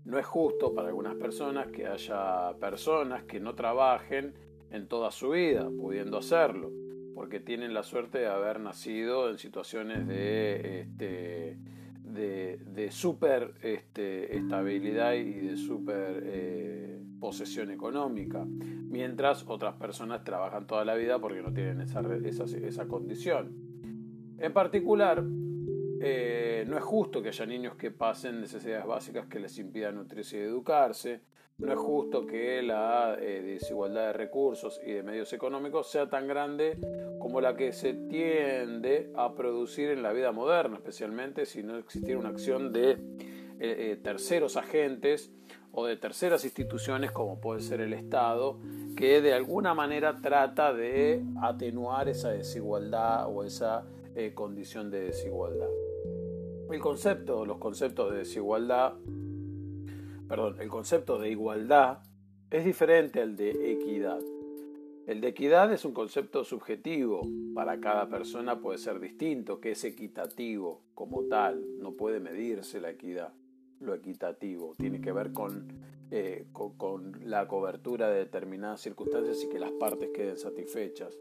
No 0.07 0.19
es 0.19 0.25
justo 0.25 0.73
para 0.73 0.89
algunas 0.89 1.15
personas 1.17 1.67
que 1.67 1.87
haya 1.87 2.55
personas 2.59 3.25
que 3.25 3.39
no 3.39 3.55
trabajen 3.55 4.33
en 4.71 4.89
toda 4.89 5.11
su 5.11 5.31
vida, 5.31 5.69
pudiendo 5.69 6.17
hacerlo, 6.17 6.73
porque 7.15 7.39
tienen 7.39 7.75
la 7.75 7.83
suerte 7.83 8.19
de 8.19 8.29
haber 8.29 8.61
nacido 8.61 9.29
en 9.29 9.37
situaciones 9.37 10.09
de, 10.09 10.81
este, 10.81 11.59
super 12.91 13.53
este, 13.63 14.39
estabilidad 14.39 15.13
y 15.13 15.33
de 15.33 15.57
super 15.59 16.23
eh, 16.25 16.99
posesión 17.21 17.71
económica, 17.71 18.43
mientras 18.47 19.45
otras 19.47 19.75
personas 19.75 20.25
trabajan 20.25 20.67
toda 20.67 20.87
la 20.87 20.95
vida 20.95 21.19
porque 21.19 21.43
no 21.43 21.53
tienen 21.53 21.83
esa, 21.83 22.01
esa, 22.25 22.45
esa 22.45 22.89
condición. 22.89 23.66
En 24.39 24.53
particular, 24.53 25.25
eh, 26.01 26.65
no 26.69 26.77
es 26.77 26.85
justo 26.85 27.23
que 27.23 27.29
haya 27.29 27.47
niños 27.47 27.75
que 27.77 27.91
pasen 27.91 28.41
necesidades 28.41 28.87
básicas 28.87 29.27
que 29.27 29.41
les 29.41 29.59
impidan 29.59 29.97
nutrirse 29.97 30.37
y 30.37 30.41
educarse. 30.41 31.21
No 31.59 31.73
es 31.73 31.79
justo 31.79 32.27
que 32.27 32.61
la 32.63 33.17
eh, 33.19 33.41
desigualdad 33.41 34.09
de 34.09 34.13
recursos 34.13 34.79
y 34.85 34.93
de 34.93 35.03
medios 35.03 35.33
económicos 35.33 35.91
sea 35.91 36.07
tan 36.11 36.29
grande 36.29 36.79
como 37.19 37.41
la 37.41 37.57
que 37.57 37.73
se 37.73 37.95
tiende 37.95 39.11
a 39.17 39.35
producir 39.35 39.89
en 39.89 40.03
la 40.03 40.13
vida 40.13 40.33
moderna, 40.33 40.77
especialmente 40.77 41.47
si 41.47 41.63
no 41.63 41.79
existiera 41.79 42.21
una 42.21 42.29
acción 42.29 42.75
de 42.75 42.99
eh, 43.59 43.99
terceros 44.03 44.59
agentes 44.59 45.33
o 45.73 45.87
de 45.87 45.97
terceras 45.97 46.45
instituciones 46.45 47.11
como 47.11 47.41
puede 47.41 47.63
ser 47.63 47.81
el 47.81 47.95
Estado, 47.95 48.59
que 48.95 49.23
de 49.23 49.33
alguna 49.33 49.73
manera 49.73 50.17
trata 50.21 50.75
de 50.75 51.23
atenuar 51.43 52.09
esa 52.11 52.31
desigualdad 52.31 53.29
o 53.35 53.45
esa 53.45 53.87
eh, 54.17 54.33
condición 54.33 54.91
de 54.91 55.03
desigualdad. 55.03 55.69
El 56.71 56.81
concepto, 56.81 57.45
los 57.45 57.59
conceptos 57.59 58.13
de 58.13 58.19
desigualdad, 58.21 58.95
perdón, 60.27 60.57
el 60.59 60.71
concepto 60.71 61.19
de 61.19 61.29
igualdad 61.29 61.99
es 62.51 62.65
diferente 62.65 63.21
al 63.21 63.37
de 63.37 63.73
equidad. 63.73 64.21
El 65.07 65.21
de 65.21 65.29
equidad 65.29 65.71
es 65.71 65.85
un 65.85 65.93
concepto 65.93 66.45
subjetivo, 66.45 67.29
para 67.55 67.79
cada 67.79 68.09
persona 68.09 68.59
puede 68.59 68.79
ser 68.79 69.01
distinto, 69.01 69.61
que 69.61 69.73
es 69.73 69.85
equitativo 69.85 70.81
como 70.95 71.25
tal, 71.25 71.63
no 71.79 71.93
puede 71.93 72.19
medirse 72.19 72.81
la 72.81 72.89
equidad, 72.89 73.35
lo 73.81 73.93
equitativo, 73.93 74.73
tiene 74.79 75.03
que 75.03 75.13
ver 75.13 75.35
con, 75.35 75.69
eh, 76.11 76.47
con 76.53 77.21
la 77.29 77.47
cobertura 77.47 78.09
de 78.09 78.21
determinadas 78.21 78.81
circunstancias 78.81 79.45
y 79.45 79.51
que 79.51 79.59
las 79.59 79.73
partes 79.73 80.09
queden 80.15 80.39
satisfechas 80.39 81.19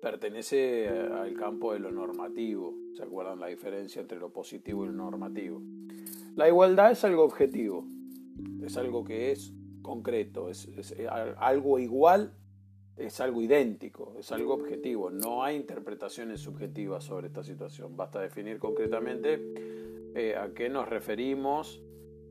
pertenece 0.00 0.88
al 0.88 1.34
campo 1.34 1.72
de 1.72 1.78
lo 1.78 1.90
normativo. 1.90 2.74
¿Se 2.94 3.02
acuerdan 3.02 3.40
la 3.40 3.48
diferencia 3.48 4.00
entre 4.00 4.18
lo 4.18 4.30
positivo 4.30 4.84
y 4.84 4.88
lo 4.88 4.92
normativo? 4.92 5.60
La 6.34 6.48
igualdad 6.48 6.92
es 6.92 7.04
algo 7.04 7.24
objetivo. 7.24 7.84
es 8.62 8.76
algo 8.76 9.04
que 9.04 9.32
es 9.32 9.54
concreto, 9.82 10.50
es, 10.50 10.68
algo 11.38 11.78
igual, 11.78 12.32
es 12.96 13.20
algo 13.20 13.40
idéntico, 13.40 14.14
es 14.18 14.32
algo 14.32 14.54
objetivo. 14.54 15.10
No 15.10 15.42
hay 15.42 15.56
interpretaciones 15.56 16.40
subjetivas 16.40 17.04
sobre 17.04 17.28
esta 17.28 17.42
situación. 17.42 17.96
Basta 17.96 18.20
definir 18.20 18.58
concretamente 18.58 19.40
eh, 20.14 20.36
a 20.36 20.52
qué 20.52 20.68
nos 20.68 20.88
referimos 20.88 21.82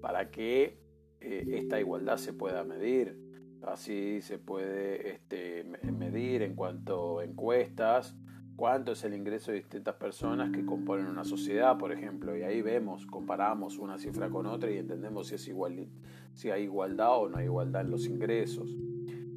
para 0.02 0.30
que 0.30 0.78
eh, 1.22 1.46
esta 1.54 1.80
igualdad 1.80 2.18
se 2.18 2.34
pueda 2.34 2.64
medir. 2.64 3.25
Así 3.66 4.22
se 4.22 4.38
puede 4.38 5.10
este, 5.10 5.64
medir 5.64 6.44
en 6.44 6.56
cuanto 6.56 7.20
a 7.20 7.24
encuestas, 7.24 8.16
cuánto 8.56 8.92
es 8.92 9.04
el 9.04 9.14
ingreso 9.14 9.52
de 9.52 9.58
distintas 9.58 9.96
personas 9.96 10.52
que 10.52 10.66
componen 10.66 11.08
una 11.08 11.24
sociedad, 11.24 11.78
por 11.78 11.92
ejemplo, 11.92 12.38
y 12.38 12.44
ahí 12.44 12.62
vemos, 12.62 13.06
comparamos 13.06 13.78
una 13.78 13.98
cifra 13.98 14.30
con 14.30 14.46
otra 14.46 14.70
y 14.70 14.78
entendemos 14.78 15.28
si, 15.28 15.36
es 15.36 15.48
igual, 15.48 15.88
si 16.34 16.52
hay 16.52 16.64
igualdad 16.64 17.18
o 17.18 17.30
no 17.30 17.38
hay 17.38 17.46
igualdad 17.46 17.82
en 17.82 17.92
los 17.92 18.06
ingresos. 18.06 18.70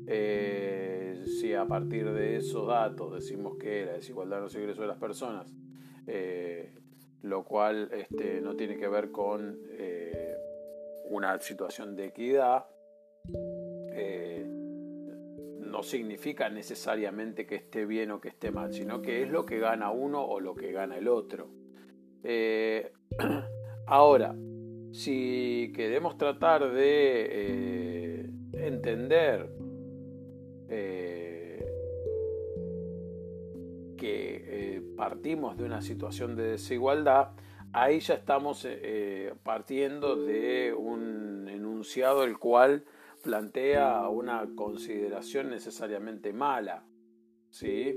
Eh, 0.06 1.24
si 1.40 1.54
a 1.54 1.66
partir 1.66 2.10
de 2.12 2.36
esos 2.36 2.66
datos 2.68 3.14
decimos 3.14 3.56
que 3.58 3.86
la 3.86 3.92
desigualdad 3.92 4.38
en 4.38 4.44
los 4.44 4.54
ingresos 4.54 4.80
de 4.80 4.88
las 4.88 4.98
personas, 4.98 5.52
eh, 6.06 6.72
lo 7.22 7.44
cual 7.44 7.90
este, 7.92 8.40
no 8.40 8.56
tiene 8.56 8.76
que 8.76 8.88
ver 8.88 9.10
con 9.10 9.58
eh, 9.72 10.36
una 11.10 11.38
situación 11.40 11.96
de 11.96 12.06
equidad, 12.06 12.66
no 15.68 15.82
significa 15.82 16.48
necesariamente 16.48 17.46
que 17.46 17.56
esté 17.56 17.86
bien 17.86 18.10
o 18.10 18.20
que 18.20 18.28
esté 18.28 18.50
mal, 18.50 18.72
sino 18.72 19.00
que 19.02 19.22
es 19.22 19.30
lo 19.30 19.44
que 19.44 19.58
gana 19.58 19.90
uno 19.90 20.24
o 20.24 20.40
lo 20.40 20.54
que 20.54 20.72
gana 20.72 20.96
el 20.96 21.08
otro. 21.08 21.50
Eh, 22.24 22.92
ahora, 23.86 24.34
si 24.92 25.72
queremos 25.74 26.16
tratar 26.16 26.72
de 26.72 27.28
eh, 27.30 28.30
entender 28.54 29.48
eh, 30.68 31.64
que 33.96 34.82
partimos 34.96 35.56
de 35.56 35.64
una 35.64 35.80
situación 35.80 36.34
de 36.34 36.50
desigualdad, 36.52 37.30
ahí 37.72 38.00
ya 38.00 38.14
estamos 38.14 38.66
partiendo 39.42 40.16
de 40.16 40.74
un 40.76 41.48
enunciado 41.48 42.24
el 42.24 42.38
cual 42.38 42.84
plantea 43.22 44.08
una 44.08 44.48
consideración 44.54 45.50
necesariamente 45.50 46.32
mala, 46.32 46.84
¿sí? 47.50 47.96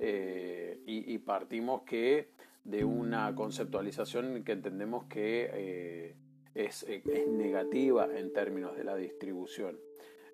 Eh, 0.00 0.80
y, 0.86 1.18
partimos 1.18 1.82
que 1.82 2.30
de 2.64 2.84
una 2.84 3.34
conceptualización 3.34 4.44
que 4.44 4.52
entendemos 4.52 5.04
que 5.04 5.50
eh, 5.52 6.16
es, 6.54 6.86
negativa 7.28 8.08
en 8.16 8.32
términos 8.32 8.76
de 8.76 8.84
la 8.84 8.94
distribución. 8.96 9.78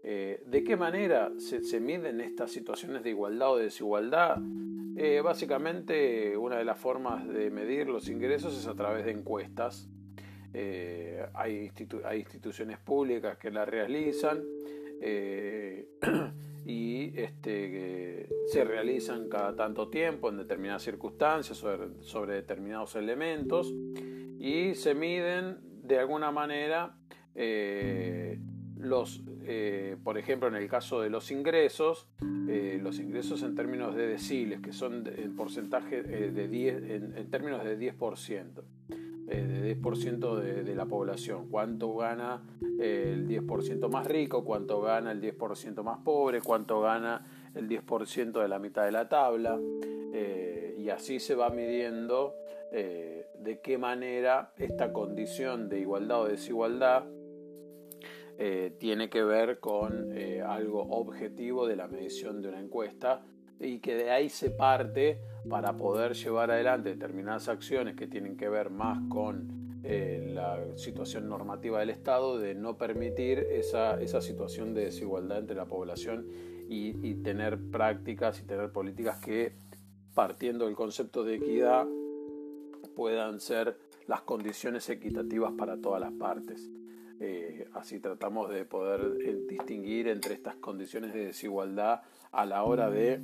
Eh, 0.02 0.42
¿De 0.46 0.62
qué 0.62 0.76
manera 0.76 1.32
se, 1.38 1.80
miden 1.80 2.20
estas 2.20 2.50
situaciones 2.52 3.02
de 3.02 3.10
igualdad 3.10 3.52
o 3.52 3.56
de 3.56 3.64
desigualdad? 3.64 4.38
básicamente 5.24 6.36
una 6.36 6.56
de 6.56 6.64
las 6.64 6.78
formas 6.78 7.26
de 7.26 7.50
medir 7.50 7.88
los 7.88 8.08
ingresos 8.08 8.56
es 8.56 8.68
a 8.68 8.74
través 8.74 9.04
de 9.04 9.10
encuestas 9.10 9.88
eh, 10.56 11.26
hay, 11.34 11.68
instituciones 12.16 12.78
públicas 12.78 13.36
que 13.38 13.50
la 13.50 13.64
realizan 13.64 14.40
eh, 15.00 15.88
y 16.64 17.18
este, 17.18 18.28
se 18.46 18.62
realizan 18.62 19.28
cada 19.28 19.56
tanto 19.56 19.88
tiempo 19.88 20.28
en 20.28 20.36
determinadas 20.36 20.84
circunstancias 20.84 21.58
sobre, 21.58 22.34
determinados 22.34 22.94
elementos 22.94 23.74
y 24.38 24.76
se 24.76 24.94
miden 24.94 25.58
de 25.82 25.98
alguna 25.98 26.30
manera 26.30 26.96
eh, 27.34 28.38
los, 28.78 29.24
por 30.04 30.18
ejemplo, 30.18 30.46
en 30.46 30.54
el 30.54 30.68
caso 30.68 31.00
de 31.00 31.10
los 31.10 31.32
ingresos, 31.32 32.06
los 32.20 32.98
ingresos 33.00 33.42
en 33.42 33.54
términos 33.54 33.96
de 33.96 34.06
deciles, 34.06 34.60
que 34.60 34.72
son 34.72 35.06
en 35.06 35.34
porcentaje 35.34 36.02
de 36.02 36.48
10, 36.48 36.76
en, 36.76 37.16
en 37.16 37.30
términos 37.30 37.64
de 37.64 37.78
10%. 37.78 38.62
Eh, 39.34 39.46
de 39.46 39.76
10% 39.76 40.36
de, 40.62 40.74
la 40.74 40.86
población. 40.86 41.48
¿Cuánto 41.50 41.94
gana 41.96 42.42
eh, 42.78 43.10
el 43.14 43.26
10% 43.26 43.88
más 43.88 44.06
rico? 44.06 44.44
¿Cuánto 44.44 44.80
gana 44.80 45.10
el 45.10 45.20
10% 45.20 45.82
más 45.82 45.98
pobre? 46.04 46.40
¿Cuánto 46.40 46.80
gana 46.80 47.26
el 47.54 47.68
10% 47.68 48.40
de 48.40 48.48
la 48.48 48.58
mitad 48.60 48.84
de 48.84 48.92
la 48.92 49.08
tabla? 49.08 49.58
Eh, 50.12 50.76
y 50.78 50.88
así 50.88 51.18
se 51.18 51.34
va 51.34 51.50
midiendo 51.50 52.34
de 52.72 53.60
qué 53.62 53.78
manera 53.78 54.52
esta 54.56 54.92
condición 54.92 55.68
de 55.68 55.78
igualdad 55.78 56.22
o 56.22 56.24
desigualdad 56.26 57.04
tiene 58.78 59.08
que 59.08 59.22
ver 59.22 59.60
con 59.60 60.10
algo 60.44 60.82
objetivo 60.82 61.68
de 61.68 61.76
la 61.76 61.86
medición 61.86 62.42
de 62.42 62.48
una 62.48 62.58
encuesta 62.58 63.22
y 63.60 63.78
que 63.78 63.94
de 63.94 64.10
ahí 64.10 64.28
se 64.28 64.50
parte 64.50 65.20
para 65.48 65.76
poder 65.76 66.14
llevar 66.14 66.50
adelante 66.50 66.90
determinadas 66.90 67.48
acciones 67.48 67.96
que 67.96 68.06
tienen 68.06 68.36
que 68.36 68.48
ver 68.48 68.70
más 68.70 68.98
con 69.08 69.80
eh, 69.86 70.30
la 70.32 70.58
situación 70.76 71.28
normativa 71.28 71.80
del 71.80 71.90
Estado, 71.90 72.38
de 72.38 72.54
no 72.54 72.78
permitir 72.78 73.38
esa, 73.38 73.98
situación 74.22 74.72
de 74.72 74.86
desigualdad 74.86 75.38
entre 75.38 75.56
la 75.56 75.66
población 75.66 76.26
y, 76.68 77.14
tener 77.16 77.58
prácticas 77.70 78.40
y 78.40 78.44
tener 78.44 78.72
políticas 78.72 79.18
que, 79.18 79.52
partiendo 80.14 80.64
del 80.64 80.74
concepto 80.74 81.22
de 81.22 81.34
equidad, 81.34 81.86
puedan 82.96 83.40
ser 83.40 83.76
las 84.06 84.22
condiciones 84.22 84.88
equitativas 84.88 85.52
para 85.52 85.76
todas 85.76 86.00
las 86.00 86.12
partes. 86.12 86.70
Eh, 87.20 87.68
así 87.74 88.00
tratamos 88.00 88.50
de 88.50 88.64
poder 88.64 89.18
eh, 89.20 89.44
distinguir 89.46 90.08
entre 90.08 90.34
estas 90.34 90.56
condiciones 90.56 91.12
de 91.12 91.26
desigualdad 91.26 92.00
a 92.32 92.46
la 92.46 92.64
hora 92.64 92.90
de 92.90 93.20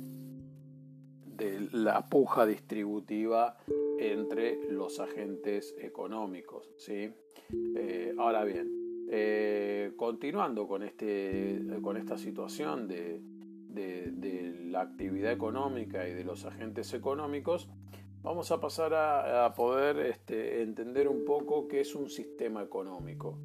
de 1.35 1.69
la 1.71 2.07
puja 2.09 2.45
distributiva 2.45 3.57
entre 3.99 4.71
los 4.71 4.99
agentes 4.99 5.75
económicos. 5.79 6.69
¿sí? 6.77 7.13
Eh, 7.75 8.13
ahora 8.17 8.43
bien, 8.43 9.07
eh, 9.09 9.91
continuando 9.97 10.67
con, 10.67 10.83
este, 10.83 11.61
con 11.81 11.97
esta 11.97 12.17
situación 12.17 12.87
de, 12.87 13.21
la 14.71 14.81
actividad 14.81 15.33
económica 15.33 16.07
y 16.07 16.13
de 16.13 16.23
los 16.23 16.45
agentes 16.45 16.93
económicos, 16.93 17.69
vamos 18.21 18.51
a 18.51 18.61
pasar 18.61 18.93
a, 18.93 19.53
poder 19.53 19.97
este, 19.99 20.61
entender 20.61 21.09
un 21.09 21.25
poco 21.25 21.67
qué 21.67 21.81
es 21.81 21.93
un 21.93 22.09
sistema 22.09 22.63
económico. 22.63 23.37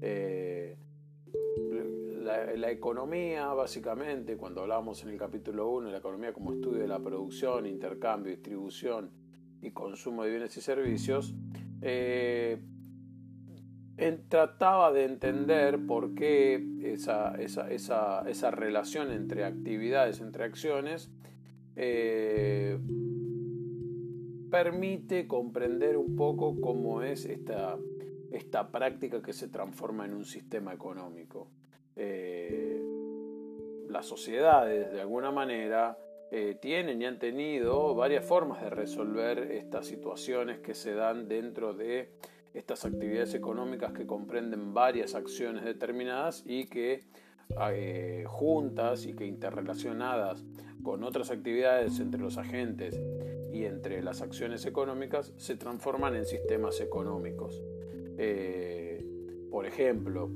Eh, 0.00 0.76
la, 2.28 2.70
economía, 2.70 3.46
básicamente, 3.54 4.36
cuando 4.36 4.62
hablábamos 4.62 5.02
en 5.02 5.10
el 5.10 5.18
capítulo 5.18 5.70
1, 5.70 5.90
la 5.90 5.98
economía 5.98 6.32
como 6.32 6.52
estudio 6.52 6.80
de 6.80 6.88
la 6.88 6.98
producción, 6.98 7.66
intercambio, 7.66 8.30
distribución 8.32 9.10
y 9.62 9.70
consumo 9.70 10.24
de 10.24 10.30
bienes 10.30 10.56
y 10.56 10.60
servicios, 10.60 11.34
eh, 11.80 12.58
trataba 14.28 14.92
de 14.92 15.04
entender 15.04 15.86
por 15.86 16.14
qué 16.14 16.62
esa, 16.82 17.34
esa, 17.36 18.50
relación 18.50 19.10
entre 19.10 19.44
actividades, 19.44 20.20
entre 20.20 20.44
acciones, 20.44 21.10
eh, 21.76 22.78
permite 24.50 25.26
comprender 25.26 25.96
un 25.96 26.14
poco 26.14 26.60
cómo 26.60 27.02
es 27.02 27.24
esta, 27.24 27.76
esta 28.30 28.70
práctica 28.70 29.22
que 29.22 29.32
se 29.32 29.48
transforma 29.48 30.04
en 30.04 30.14
un 30.14 30.24
sistema 30.24 30.72
económico. 30.74 31.48
Eh, 32.00 32.80
las 33.88 34.06
sociedades 34.06 34.92
de 34.92 35.00
alguna 35.00 35.32
manera 35.32 35.98
eh, 36.30 36.56
tienen 36.60 37.02
y 37.02 37.06
han 37.06 37.18
tenido 37.18 37.94
varias 37.96 38.24
formas 38.24 38.62
de 38.62 38.70
resolver 38.70 39.50
estas 39.50 39.86
situaciones 39.86 40.60
que 40.60 40.74
se 40.74 40.94
dan 40.94 41.26
dentro 41.26 41.74
de 41.74 42.10
estas 42.54 42.84
actividades 42.84 43.34
económicas 43.34 43.92
que 43.92 44.06
comprenden 44.06 44.72
varias 44.74 45.16
acciones 45.16 45.64
determinadas 45.64 46.44
y 46.46 46.66
que 46.66 47.00
eh, 47.72 48.24
juntas 48.28 49.04
y 49.06 49.14
que 49.14 49.26
interrelacionadas 49.26 50.44
con 50.84 51.02
otras 51.02 51.32
actividades 51.32 51.98
entre 51.98 52.20
los 52.20 52.38
agentes 52.38 53.00
y 53.52 53.64
entre 53.64 54.02
las 54.02 54.22
acciones 54.22 54.66
económicas 54.66 55.32
se 55.36 55.56
transforman 55.56 56.14
en 56.14 56.26
sistemas 56.26 56.80
económicos. 56.80 57.60
por 59.50 59.66
ejemplo, 59.66 60.30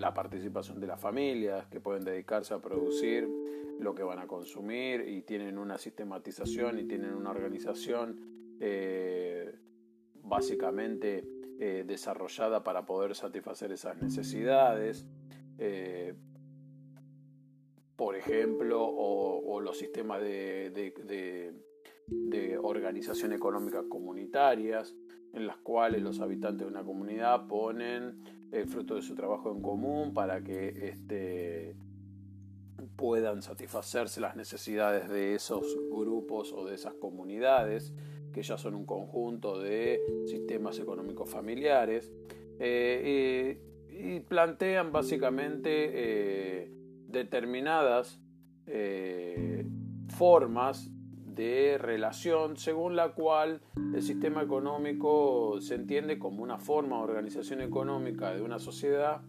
la 0.00 0.14
participación 0.14 0.80
de 0.80 0.86
las 0.86 0.98
familias 0.98 1.66
que 1.66 1.78
pueden 1.78 2.04
dedicarse 2.04 2.54
a 2.54 2.58
producir 2.58 3.28
lo 3.78 3.94
que 3.94 4.02
van 4.02 4.18
a 4.18 4.26
consumir 4.26 5.06
y 5.06 5.22
tienen 5.22 5.58
una 5.58 5.78
sistematización 5.78 6.78
y 6.78 6.84
tienen 6.84 7.14
una 7.14 7.30
organización 7.30 8.56
eh, 8.60 9.54
básicamente 10.22 11.24
eh, 11.58 11.84
desarrollada 11.86 12.64
para 12.64 12.86
poder 12.86 13.14
satisfacer 13.14 13.72
esas 13.72 14.00
necesidades. 14.00 15.06
Eh, 15.58 16.14
por 17.96 18.16
ejemplo, 18.16 18.82
o, 18.82 19.60
los 19.60 19.76
sistemas 19.76 20.22
de, 20.22 20.70
de 22.06 22.58
organización 22.58 23.34
económica 23.34 23.82
comunitarias, 23.86 24.96
en 25.34 25.46
las 25.46 25.58
cuales 25.58 26.00
los 26.00 26.20
habitantes 26.20 26.66
de 26.66 26.72
una 26.72 26.82
comunidad 26.82 27.46
ponen 27.46 28.39
el 28.52 28.66
fruto 28.66 28.94
de 28.96 29.02
su 29.02 29.14
trabajo 29.14 29.50
en 29.50 29.62
común 29.62 30.12
para 30.12 30.42
que 30.42 30.88
este, 30.88 31.76
puedan 32.96 33.42
satisfacerse 33.42 34.20
las 34.20 34.36
necesidades 34.36 35.08
de 35.08 35.34
esos 35.34 35.76
grupos 35.90 36.52
o 36.52 36.66
de 36.66 36.74
esas 36.74 36.94
comunidades, 36.94 37.94
que 38.32 38.42
ya 38.42 38.58
son 38.58 38.74
un 38.74 38.86
conjunto 38.86 39.60
de 39.60 40.00
sistemas 40.26 40.78
económicos 40.78 41.28
familiares, 41.30 42.12
eh, 42.58 43.58
y, 43.88 44.20
plantean 44.20 44.92
básicamente 44.92 45.90
eh, 45.92 46.70
determinadas 47.08 48.20
eh, 48.66 49.64
formas 50.16 50.90
de 51.40 51.78
relación 51.78 52.58
según 52.58 52.96
la 52.96 53.12
cual 53.14 53.62
el 53.94 54.02
sistema 54.02 54.42
económico 54.42 55.58
se 55.62 55.74
entiende 55.74 56.18
como 56.18 56.42
una 56.42 56.58
forma 56.58 56.98
de 56.98 57.02
organización 57.02 57.62
económica 57.62 58.34
de 58.34 58.42
una 58.42 58.58
sociedad 58.58 59.22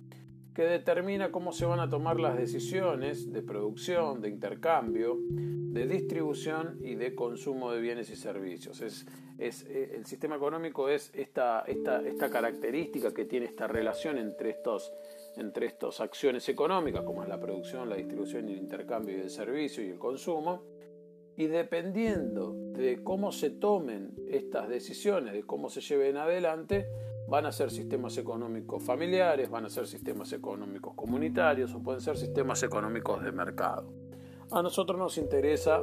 que 0.54 0.64
determina 0.64 1.32
cómo 1.32 1.54
se 1.54 1.66
van 1.66 1.80
a 1.80 1.90
tomar 1.90 2.20
las 2.20 2.38
decisiones 2.38 3.32
de 3.32 3.42
producción, 3.42 4.20
de 4.20 4.28
intercambio, 4.28 5.18
de 5.30 5.88
distribución 5.88 6.80
y 6.82 6.96
de 6.96 7.16
consumo 7.16 7.72
de 7.72 7.80
bienes 7.80 8.10
y 8.10 8.18
servicios. 8.18 8.82
Es, 8.82 9.08
es, 9.38 9.64
eh, 9.70 9.94
el 9.96 10.06
sistema 10.06 10.36
económico 10.36 10.90
es 10.90 11.12
esta, 11.16 11.62
esta, 11.62 12.06
esta 12.06 12.30
característica 12.30 13.14
que 13.14 13.24
tiene 13.24 13.46
esta 13.46 13.68
relación 13.68 14.18
entre 14.18 14.50
estos 14.50 14.92
entre 15.38 15.66
estas 15.66 16.02
acciones 16.02 16.50
económicas, 16.50 17.04
como 17.06 17.24
es 17.24 17.30
la 17.30 17.40
producción, 17.40 17.88
la 17.88 17.96
distribución 17.96 18.50
y 18.50 18.52
el 18.52 18.58
intercambio 18.58 19.18
del 19.18 19.30
servicio 19.30 19.82
y 19.82 19.92
el 19.92 19.98
consumo, 19.98 20.62
y 21.38 21.48
dependiendo 21.48 22.54
de 22.74 23.04
cómo 23.04 23.32
se 23.32 23.50
tomen 23.50 24.14
estas 24.30 24.70
decisiones, 24.70 25.34
de 25.34 25.44
cómo 25.44 25.70
se 25.70 25.82
lleven 25.82 26.18
adelante, 26.18 26.88
van 27.28 27.46
a 27.46 27.52
ser 27.52 27.72
sistemas 27.72 28.18
económicos 28.18 28.84
familiares, 28.84 29.50
van 29.50 29.66
a 29.66 29.70
ser 29.70 29.88
sistemas 29.88 30.34
económicos 30.34 30.94
comunitarios 30.96 31.74
o 31.74 31.82
pueden 31.82 32.02
ser 32.02 32.18
sistemas 32.18 32.62
económicos 32.64 33.24
de 33.24 33.32
mercado. 33.32 33.94
A 34.52 34.62
nosotros 34.62 35.00
nos 35.00 35.18
interesa 35.18 35.82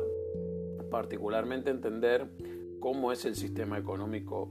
particularmente 0.90 1.70
entender 1.70 2.28
cómo 2.80 3.12
es 3.12 3.24
el 3.24 3.34
sistema 3.34 3.78
económico 3.78 4.50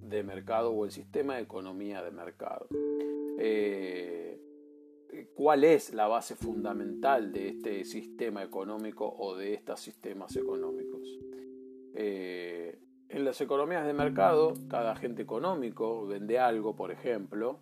de 0.00 0.22
mercado 0.22 0.70
o 0.70 0.84
el 0.84 0.90
sistema 0.90 1.36
de 1.36 1.42
economía 1.42 2.02
de 2.02 2.10
mercado. 2.10 2.68
Eh, 3.38 4.37
cuál 5.26 5.64
es 5.64 5.92
la 5.92 6.06
base 6.06 6.34
fundamental 6.34 7.32
de 7.32 7.48
este 7.48 7.84
sistema 7.84 8.42
económico 8.42 9.08
o 9.18 9.36
de 9.36 9.54
estos 9.54 9.80
sistemas 9.80 10.36
económicos. 10.36 11.18
Eh, 11.94 12.78
en 13.08 13.24
las 13.24 13.40
economías 13.40 13.86
de 13.86 13.92
mercado, 13.92 14.54
cada 14.68 14.92
agente 14.92 15.22
económico 15.22 16.06
vende 16.06 16.38
algo, 16.38 16.76
por 16.76 16.90
ejemplo, 16.90 17.60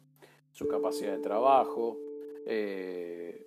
su 0.51 0.67
capacidad 0.67 1.13
de 1.13 1.23
trabajo, 1.23 1.99
eh, 2.47 3.43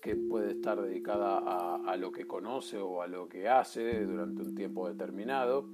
que 0.00 0.16
puede 0.16 0.52
estar 0.52 0.80
dedicada 0.80 1.38
a, 1.38 1.76
a, 1.84 1.96
lo 1.96 2.12
que 2.12 2.26
conoce 2.26 2.78
o 2.78 3.02
a 3.02 3.06
lo 3.06 3.28
que 3.28 3.48
hace 3.48 4.04
durante 4.04 4.42
un 4.42 4.54
tiempo 4.54 4.88
determinado, 4.88 5.68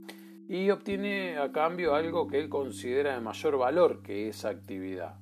y 0.48 0.70
obtiene 0.70 1.36
a 1.36 1.52
cambio 1.52 1.94
algo 1.94 2.26
que 2.26 2.38
él 2.38 2.48
considera 2.48 3.14
de 3.14 3.20
mayor 3.20 3.58
valor 3.58 4.02
que 4.02 4.28
esa 4.28 4.48
actividad 4.48 5.18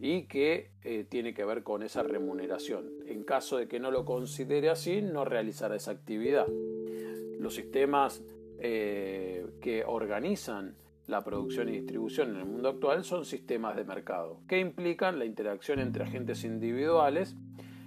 y 0.00 0.22
que 0.24 0.70
eh, 0.82 1.04
tiene 1.08 1.34
que 1.34 1.44
ver 1.44 1.62
con 1.62 1.82
esa 1.82 2.02
remuneración. 2.02 2.90
En 3.06 3.22
caso 3.22 3.58
de 3.58 3.68
que 3.68 3.78
no 3.78 3.90
lo 3.90 4.04
considere 4.04 4.70
así, 4.70 5.02
no 5.02 5.26
realizará 5.26 5.76
esa 5.76 5.90
actividad. 5.90 6.46
Los 7.38 7.54
sistemas 7.54 8.22
eh, 8.58 9.46
que 9.60 9.84
organizan 9.84 10.74
la 11.06 11.22
producción 11.22 11.68
y 11.68 11.72
distribución 11.72 12.30
en 12.30 12.36
el 12.36 12.46
mundo 12.46 12.70
actual 12.70 13.04
son 13.04 13.24
sistemas 13.24 13.76
de 13.76 13.84
mercado, 13.84 14.40
que 14.48 14.58
implican 14.58 15.18
la 15.18 15.26
interacción 15.26 15.80
entre 15.80 16.04
agentes 16.04 16.44
individuales 16.44 17.36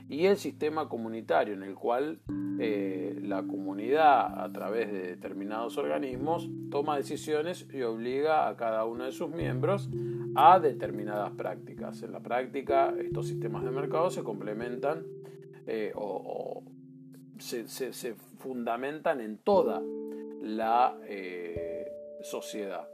y 0.09 0.25
el 0.25 0.37
sistema 0.37 0.89
comunitario, 0.89 1.53
en 1.53 1.63
el 1.63 1.75
cual 1.75 2.19
eh, 2.59 3.17
la 3.21 3.43
comunidad, 3.43 4.43
a 4.43 4.51
través 4.51 4.91
de 4.91 5.01
determinados 5.03 5.77
organismos, 5.77 6.49
toma 6.69 6.97
decisiones 6.97 7.67
y 7.73 7.81
obliga 7.81 8.47
a 8.47 8.55
cada 8.55 8.85
uno 8.85 9.05
de 9.05 9.11
sus 9.11 9.29
miembros 9.29 9.89
a 10.35 10.59
determinadas 10.59 11.31
prácticas. 11.31 12.03
En 12.03 12.11
la 12.11 12.19
práctica, 12.19 12.93
estos 12.99 13.27
sistemas 13.27 13.63
de 13.63 13.71
mercado 13.71 14.09
se 14.09 14.23
complementan 14.23 15.05
eh, 15.65 15.93
o, 15.95 16.63
se, 17.39 18.15
fundamentan 18.37 19.21
en 19.21 19.37
toda 19.37 19.81
la 20.41 20.97
eh, 21.07 21.87
sociedad. 22.21 22.87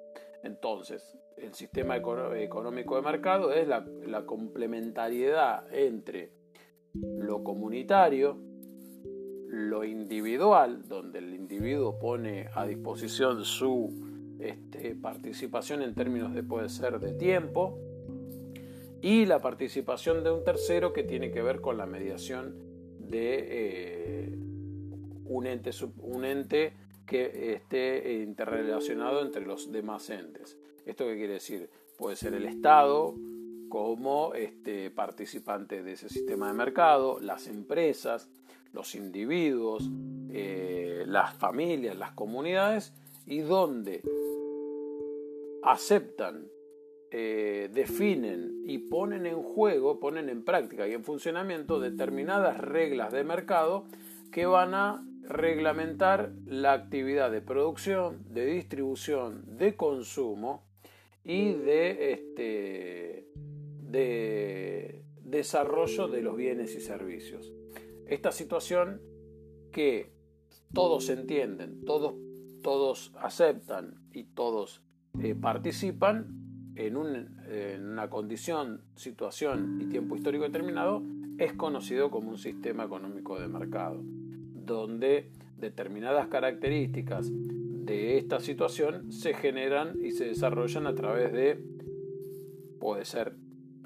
Entonces, 0.44 1.18
el 1.38 1.54
sistema 1.54 1.96
económico 1.98 2.96
de 2.96 3.02
mercado 3.02 3.52
es 3.52 3.68
la, 3.68 3.86
la 4.06 4.26
complementariedad 4.26 5.66
entre 5.74 6.39
lo 7.30 7.44
comunitario, 7.44 8.38
lo 9.50 9.84
individual, 9.84 10.88
donde 10.88 11.20
el 11.20 11.36
individuo 11.36 12.00
pone 12.00 12.50
a 12.56 12.66
disposición 12.66 13.46
su 13.46 14.38
este, 14.40 14.96
participación 14.96 15.84
en 15.84 15.94
términos 15.94 16.34
de 16.34 16.42
puede 16.42 16.70
ser 16.70 17.00
de 17.00 17.14
tiempo 17.14 17.78
y 19.04 19.28
la 19.28 19.40
participación 19.40 20.24
de 20.24 20.32
un 20.32 20.44
tercero 20.44 20.92
que 20.92 21.04
tiene 21.04 21.30
que 21.30 21.44
ver 21.44 21.62
con 21.62 21.78
la 21.78 21.86
mediación 21.86 22.56
de 23.00 23.46
eh, 23.48 24.36
un, 25.26 25.46
ente, 25.46 25.70
un 26.02 26.26
ente 26.26 26.74
que 27.06 27.54
esté 27.54 28.24
interrelacionado 28.24 29.22
entre 29.22 29.46
los 29.46 29.72
demás 29.72 30.10
entes. 30.10 30.58
¿Esto 30.84 31.06
qué 31.06 31.16
quiere 31.16 31.34
decir? 31.34 31.70
Puede 31.96 32.16
ser 32.16 32.34
el 32.34 32.46
Estado 32.46 33.14
como 33.70 34.34
este, 34.34 34.92
participante 34.92 35.84
de 35.84 35.94
ese 35.94 36.10
sistema 36.10 36.48
de 36.48 36.54
mercado, 36.54 37.20
las 37.20 37.48
empresas, 37.48 38.30
los 38.74 38.96
individuos, 38.96 39.90
eh, 40.32 41.04
las 41.08 41.34
familias, 41.36 41.98
las 41.98 42.12
comunidades 42.12 42.94
y 43.26 43.40
donde 43.40 44.02
aceptan, 45.64 46.48
eh, 47.12 47.70
definen 47.74 48.64
y 48.66 48.78
ponen 48.80 49.26
en 49.26 49.42
juego, 49.42 50.00
ponen 50.00 50.30
en 50.30 50.44
práctica 50.44 50.88
y 50.88 50.94
en 50.94 51.04
funcionamiento 51.04 51.80
determinadas 51.80 52.60
reglas 52.60 53.12
de 53.12 53.24
mercado 53.24 53.86
que 54.32 54.46
van 54.46 54.74
a 54.76 55.06
reglamentar 55.24 56.32
la 56.46 56.74
actividad 56.74 57.32
de 57.32 57.42
producción, 57.42 58.24
de 58.30 58.46
distribución, 58.46 59.58
de 59.58 59.76
consumo 59.76 60.64
y 61.24 61.54
de, 61.54 62.14
este, 62.14 63.28
de 63.90 65.04
desarrollo 65.24 66.08
de 66.08 66.22
los 66.22 66.36
bienes 66.36 66.76
y 66.76 66.82
servicios. 66.82 67.54
Esta 68.08 68.32
situación 68.32 69.02
que 69.72 70.12
todos 70.74 71.10
entienden, 71.10 71.84
todos, 71.86 72.16
todos 72.62 73.14
aceptan 73.20 73.96
y 74.12 74.24
todos 74.24 74.84
eh, 75.22 75.36
participan 75.36 76.74
en, 76.76 76.96
una 76.96 78.10
condición, 78.10 78.82
situación 78.96 79.80
y 79.82 79.86
tiempo 79.86 80.16
histórico 80.16 80.46
determinado, 80.46 81.04
es 81.38 81.54
conocido 81.54 82.10
como 82.10 82.30
un 82.30 82.38
sistema 82.38 82.86
económico 82.86 83.40
de 83.40 83.48
mercado, 83.48 84.02
donde 84.02 85.30
determinadas 85.58 86.28
características 86.28 87.30
de 87.32 88.18
esta 88.18 88.40
situación 88.40 89.12
se 89.12 89.34
generan 89.34 89.98
y 90.02 90.12
se 90.12 90.26
desarrollan 90.26 90.88
a 90.88 90.96
través 90.96 91.34
de, 91.34 91.62
puede 92.80 93.04
ser 93.04 93.36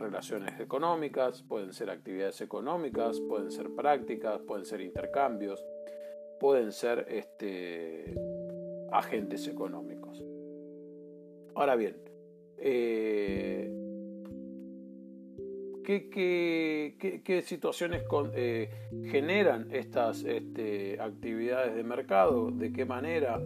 relaciones 0.04 0.60
económicas, 0.60 1.42
pueden 1.44 1.74
ser 1.74 1.90
actividades 1.90 2.42
económicas, 2.42 3.20
pueden 3.22 3.52
ser 3.52 3.70
prácticas, 3.74 4.42
pueden 4.42 4.66
ser 4.66 4.82
intercambios, 4.82 5.66
pueden 6.40 6.72
ser 6.72 7.06
este, 7.10 8.14
agentes 8.92 9.48
económicos. 9.48 10.24
Ahora 11.56 11.76
bien, 11.76 11.96
eh, 12.58 13.72
¿qué, 15.86 17.44
situaciones 17.46 18.04
eh, 18.36 18.70
generan 19.06 19.70
estas 19.72 20.24
este, 20.24 21.00
actividades 21.00 21.76
de 21.76 21.84
mercado? 21.84 22.52
¿De 22.52 22.74
qué 22.74 22.86
manera 22.86 23.42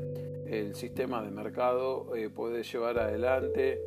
el 0.47 0.75
sistema 0.75 1.21
de 1.21 1.31
mercado 1.31 2.15
eh, 2.15 2.29
puede 2.29 2.63
llevar 2.63 2.97
adelante, 2.99 3.79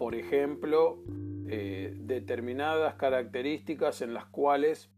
por 0.00 0.14
ejemplo, 0.14 0.96
determinadas 1.44 2.94
características 2.94 4.00
en 4.00 4.14
las 4.14 4.24
cuales 4.24 4.90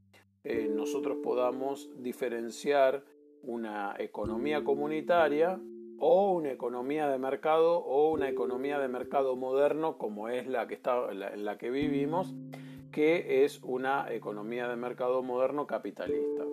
nosotros 0.44 1.16
podamos 1.24 1.90
diferenciar 1.98 3.02
una 3.42 3.96
economía 3.98 4.62
comunitaria 4.62 5.58
o 5.98 6.30
una 6.30 6.52
economía 6.52 7.08
de 7.08 7.18
mercado 7.18 7.78
o 7.78 8.12
una 8.12 8.28
economía 8.28 8.78
de 8.78 8.86
mercado 8.86 9.34
moderno 9.34 9.98
como 9.98 10.28
es 10.28 10.46
la 10.46 10.68
que 10.68 10.74
está 10.74 11.10
en 11.10 11.44
la 11.44 11.58
que 11.58 11.70
vivimos 11.70 12.32
que 12.92 13.44
es 13.44 13.60
una 13.64 14.06
economía 14.12 14.68
de 14.68 14.76
mercado 14.76 15.24
moderno 15.24 15.66
capitalista 15.66 16.44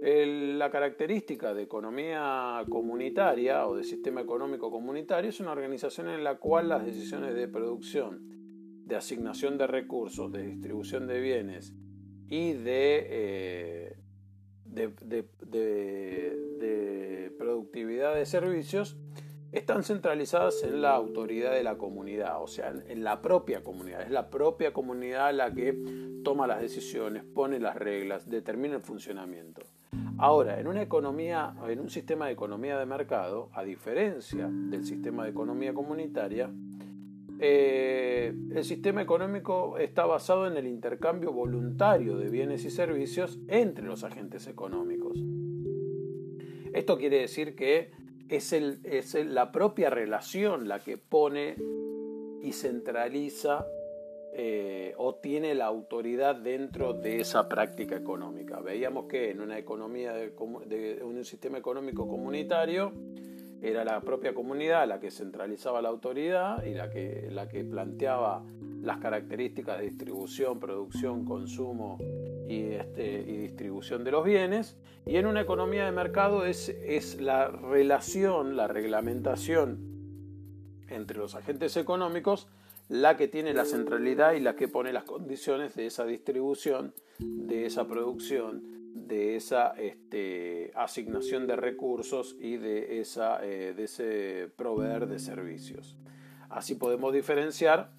la 0.00 0.70
característica 0.70 1.54
de 1.54 1.62
economía 1.62 2.64
comunitaria 2.68 3.66
o 3.66 3.76
de 3.76 3.84
sistema 3.84 4.20
económico 4.20 4.70
comunitario 4.70 5.30
es 5.30 5.40
una 5.40 5.52
organización 5.52 6.08
en 6.08 6.22
la 6.22 6.36
cual 6.36 6.68
las 6.68 6.84
decisiones 6.84 7.34
de 7.34 7.48
producción, 7.48 8.84
de 8.86 8.96
asignación 8.96 9.58
de 9.58 9.66
recursos, 9.66 10.30
de 10.30 10.46
distribución 10.46 11.06
de 11.08 11.20
bienes 11.20 11.74
y 12.28 12.52
de, 12.52 13.06
eh, 13.10 13.96
productividad 17.36 18.14
de 18.14 18.26
servicios 18.26 18.96
están 19.52 19.82
centralizadas 19.82 20.62
en 20.62 20.82
la 20.82 20.90
autoridad 20.90 21.52
de 21.52 21.62
la 21.62 21.78
comunidad, 21.78 22.42
o 22.42 22.46
sea, 22.46 22.72
en 22.86 23.02
la 23.02 23.22
propia 23.22 23.62
comunidad. 23.62 24.02
Es 24.02 24.10
la 24.10 24.28
propia 24.28 24.72
comunidad 24.72 25.32
la 25.34 25.52
que 25.52 25.74
toma 26.22 26.46
las 26.46 26.60
decisiones, 26.60 27.24
pone 27.24 27.58
las 27.58 27.76
reglas, 27.76 28.28
determina 28.28 28.76
el 28.76 28.82
funcionamiento. 28.82 29.62
Ahora, 30.20 30.58
en 30.58 30.66
una 30.66 30.82
economía, 30.82 31.54
en 31.68 31.78
un 31.78 31.90
sistema 31.90 32.26
de 32.26 32.32
economía 32.32 32.76
de 32.76 32.86
mercado, 32.86 33.50
a 33.52 33.62
diferencia 33.62 34.48
del 34.50 34.84
sistema 34.84 35.22
de 35.22 35.30
economía 35.30 35.72
comunitaria, 35.72 36.50
eh, 37.38 38.34
el 38.52 38.64
sistema 38.64 39.00
económico 39.00 39.78
está 39.78 40.06
basado 40.06 40.48
en 40.48 40.56
el 40.56 40.66
intercambio 40.66 41.32
voluntario 41.32 42.16
de 42.16 42.30
bienes 42.30 42.64
y 42.64 42.70
servicios 42.70 43.38
entre 43.46 43.84
los 43.84 44.02
agentes 44.02 44.48
económicos. 44.48 45.22
Esto 46.72 46.98
quiere 46.98 47.20
decir 47.20 47.54
que 47.54 47.92
es, 48.28 48.52
es 48.52 49.14
la 49.24 49.52
propia 49.52 49.88
relación 49.88 50.66
la 50.66 50.80
que 50.80 50.98
pone 50.98 51.54
y 52.42 52.52
centraliza 52.52 53.64
eh, 54.40 54.94
o 54.98 55.16
tiene 55.16 55.52
la 55.56 55.66
autoridad 55.66 56.36
dentro 56.36 56.92
de 56.92 57.18
esa 57.18 57.48
práctica 57.48 57.96
económica. 57.96 58.60
Veíamos 58.60 59.06
que 59.06 59.32
en 59.32 59.40
una 59.40 59.58
economía 59.58 60.12
de, 60.12 61.02
un 61.02 61.24
sistema 61.24 61.58
económico 61.58 62.06
comunitario 62.06 62.92
era 63.60 63.84
la 63.84 64.00
propia 64.00 64.34
comunidad 64.34 64.86
la 64.86 65.00
que 65.00 65.10
centralizaba 65.10 65.82
la 65.82 65.88
autoridad 65.88 66.62
y 66.62 66.74
la 66.74 66.88
que, 66.88 67.26
la 67.32 67.48
que 67.48 67.64
planteaba 67.64 68.44
las 68.80 68.98
características 68.98 69.78
de 69.78 69.86
distribución, 69.86 70.60
producción, 70.60 71.24
consumo 71.24 71.98
y, 72.48 72.74
este, 72.74 73.24
y, 73.26 73.38
distribución 73.38 74.04
de 74.04 74.12
los 74.12 74.24
bienes. 74.24 74.78
Y 75.04 75.16
en 75.16 75.26
una 75.26 75.40
economía 75.40 75.84
de 75.84 75.90
mercado 75.90 76.46
es, 76.46 76.68
es 76.68 77.20
la 77.20 77.48
relación, 77.48 78.56
la 78.56 78.68
reglamentación 78.68 79.80
entre 80.88 81.18
los 81.18 81.34
agentes 81.34 81.76
económicos 81.76 82.46
la 82.88 83.16
que 83.16 83.28
tiene 83.28 83.52
la 83.52 83.64
centralidad 83.64 84.32
y 84.32 84.40
la 84.40 84.56
que 84.56 84.68
pone 84.68 84.92
las 84.92 85.04
condiciones 85.04 85.74
de 85.74 85.86
esa 85.86 86.04
distribución, 86.04 86.94
de 87.18 87.66
esa 87.66 87.86
producción, 87.86 88.62
de 88.94 89.36
esa 89.36 89.70
este, 89.78 90.72
asignación 90.74 91.46
de 91.46 91.56
recursos 91.56 92.36
y 92.40 92.56
de, 92.56 93.00
esa, 93.00 93.44
eh, 93.44 93.74
de 93.74 93.84
ese 93.84 94.50
proveer 94.56 95.06
de 95.06 95.18
servicios. 95.18 95.96
Así 96.48 96.74
podemos 96.74 97.12
diferenciar 97.12 97.92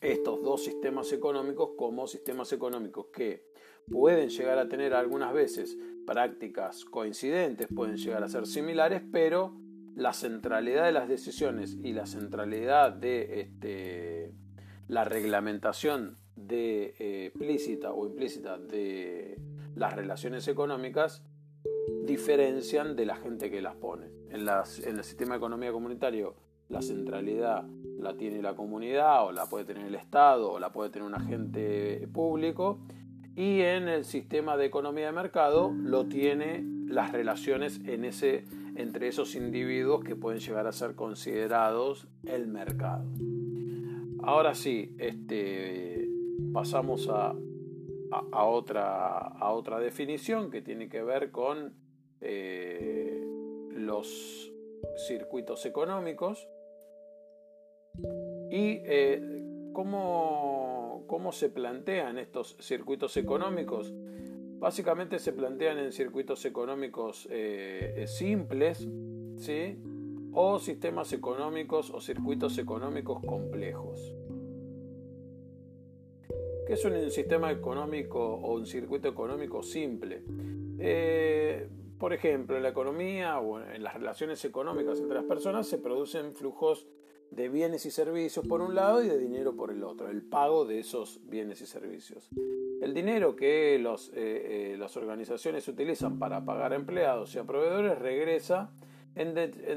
estos 0.00 0.42
dos 0.42 0.64
sistemas 0.64 1.12
económicos 1.12 1.70
como 1.76 2.06
sistemas 2.06 2.52
económicos 2.52 3.06
que 3.12 3.44
pueden 3.90 4.30
llegar 4.30 4.58
a 4.58 4.68
tener 4.68 4.94
algunas 4.94 5.32
veces 5.32 5.76
prácticas 6.06 6.84
coincidentes, 6.84 7.68
pueden 7.74 7.96
llegar 7.96 8.24
a 8.24 8.28
ser 8.28 8.46
similares, 8.46 9.02
pero 9.12 9.54
la 9.94 10.12
centralidad 10.12 10.84
de 10.84 10.92
las 10.92 11.08
decisiones 11.08 11.76
y 11.82 11.92
la 11.92 12.06
centralidad 12.06 12.92
de 12.92 13.40
este, 13.40 14.32
la 14.88 15.04
reglamentación 15.04 16.16
de, 16.36 16.94
eh, 16.98 17.26
explícita 17.26 17.92
o 17.92 18.06
implícita 18.06 18.58
de 18.58 19.38
las 19.74 19.94
relaciones 19.94 20.48
económicas 20.48 21.22
diferencian 22.04 22.96
de 22.96 23.06
la 23.06 23.16
gente 23.16 23.50
que 23.50 23.62
las 23.62 23.74
pone. 23.76 24.06
En, 24.30 24.48
el 24.48 25.04
sistema 25.04 25.34
de 25.34 25.38
economía 25.38 25.72
comunitario 25.72 26.34
la 26.68 26.80
centralidad 26.80 27.64
la 27.98 28.16
tiene 28.16 28.40
la 28.40 28.54
comunidad 28.54 29.26
o 29.26 29.32
la 29.32 29.46
puede 29.46 29.66
tener 29.66 29.86
el 29.86 29.94
Estado 29.94 30.52
o 30.52 30.58
la 30.58 30.72
puede 30.72 30.90
tener 30.90 31.06
un 31.06 31.14
agente 31.14 32.08
público 32.12 32.78
y 33.36 33.60
en 33.60 33.88
el 33.88 34.04
sistema 34.04 34.56
de 34.56 34.66
economía 34.66 35.06
de 35.06 35.12
mercado 35.12 35.72
lo 35.74 36.06
tiene 36.06 36.64
las 36.86 37.12
relaciones 37.12 37.80
en 37.84 38.04
ese 38.04 38.44
entre 38.76 39.08
esos 39.08 39.34
individuos 39.34 40.04
que 40.04 40.16
pueden 40.16 40.40
llegar 40.40 40.66
a 40.66 40.72
ser 40.72 40.94
considerados 40.94 42.08
el 42.24 42.46
mercado. 42.46 43.04
Ahora 44.22 44.54
sí, 44.54 44.94
este, 44.98 46.08
pasamos 46.52 47.08
a, 47.08 47.34
a, 48.32 48.44
otra, 48.44 49.18
a 49.18 49.52
otra 49.52 49.80
definición 49.80 50.50
que 50.50 50.62
tiene 50.62 50.88
que 50.88 51.02
ver 51.02 51.30
con 51.30 51.74
eh, 52.20 53.20
los 53.74 54.52
circuitos 55.08 55.64
económicos 55.66 56.48
y 58.50 58.80
eh, 58.84 59.20
cómo, 59.72 61.04
cómo 61.06 61.32
se 61.32 61.48
plantean 61.48 62.18
estos 62.18 62.56
circuitos 62.60 63.16
económicos 63.16 63.92
Básicamente 64.62 65.18
se 65.18 65.32
plantean 65.32 65.78
en 65.80 65.90
circuitos 65.90 66.44
económicos 66.44 67.26
eh, 67.32 67.94
eh, 67.96 68.06
simples, 68.06 68.88
¿sí? 69.36 69.76
o 70.32 70.60
sistemas 70.60 71.12
económicos 71.12 71.90
o 71.90 72.00
circuitos 72.00 72.56
económicos 72.58 73.20
complejos. 73.26 74.14
¿Qué 76.64 76.74
es 76.74 76.84
un 76.84 77.10
sistema 77.10 77.50
económico 77.50 78.20
o 78.24 78.54
un 78.54 78.64
circuito 78.64 79.08
económico 79.08 79.64
simple? 79.64 80.22
Eh, 80.78 81.68
por 81.98 82.12
ejemplo, 82.12 82.56
en 82.56 82.62
la 82.62 82.68
economía 82.68 83.40
o 83.40 83.60
en 83.60 83.82
las 83.82 83.94
relaciones 83.94 84.44
económicas 84.44 85.00
entre 85.00 85.16
las 85.16 85.24
personas 85.24 85.66
se 85.66 85.78
producen 85.78 86.36
flujos 86.36 86.86
de 87.32 87.48
bienes 87.48 87.84
y 87.84 87.90
servicios 87.90 88.46
por 88.46 88.60
un 88.60 88.76
lado 88.76 89.02
y 89.02 89.08
de 89.08 89.18
dinero 89.18 89.56
por 89.56 89.72
el 89.72 89.82
otro, 89.82 90.08
el 90.08 90.22
pago 90.22 90.64
de 90.66 90.78
esos 90.78 91.18
bienes 91.28 91.60
y 91.62 91.66
servicios. 91.66 92.30
El 92.82 92.94
dinero 92.94 93.36
que 93.36 93.78
los, 93.78 94.08
eh, 94.08 94.72
eh, 94.72 94.76
las 94.76 94.96
organizaciones 94.96 95.68
utilizan 95.68 96.18
para 96.18 96.44
pagar 96.44 96.72
a 96.72 96.74
empleados 96.74 97.32
y 97.32 97.38
a 97.38 97.44
proveedores 97.44 97.96
regresa 97.96 98.72
en, 99.14 99.34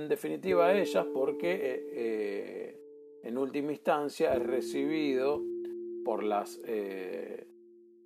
definitiva 0.09 0.65
a 0.65 0.73
ellas 0.73 1.05
porque 1.13 1.85
eh, 1.93 2.81
en 3.21 3.37
última 3.37 3.73
instancia 3.73 4.33
es 4.33 4.41
recibido 4.41 5.39
por 6.03 6.23
las, 6.23 6.59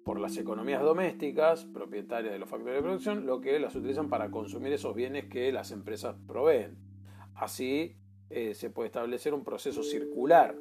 por 0.03 0.19
las 0.19 0.35
economías 0.35 0.81
domésticas 0.81 1.63
propietarias 1.63 2.33
de 2.33 2.39
los 2.39 2.49
factores 2.49 2.75
de 2.75 2.81
producción, 2.81 3.25
lo 3.25 3.39
que 3.39 3.57
las 3.57 3.75
utilizan 3.75 4.09
para 4.09 4.29
consumir 4.29 4.73
esos 4.73 4.93
bienes 4.93 5.29
que 5.29 5.53
las 5.53 5.71
empresas 5.71 6.17
proveen. 6.27 6.77
Así 7.35 7.95
se 8.29 8.69
puede 8.69 8.87
establecer 8.87 9.33
un 9.33 9.45
proceso 9.45 9.81
circular 9.81 10.57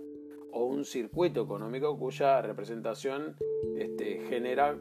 o 0.52 0.64
un 0.64 0.84
circuito 0.84 1.42
económico 1.42 1.98
cuya 1.98 2.42
representación 2.42 3.36
este, 3.76 4.20
genera 4.28 4.78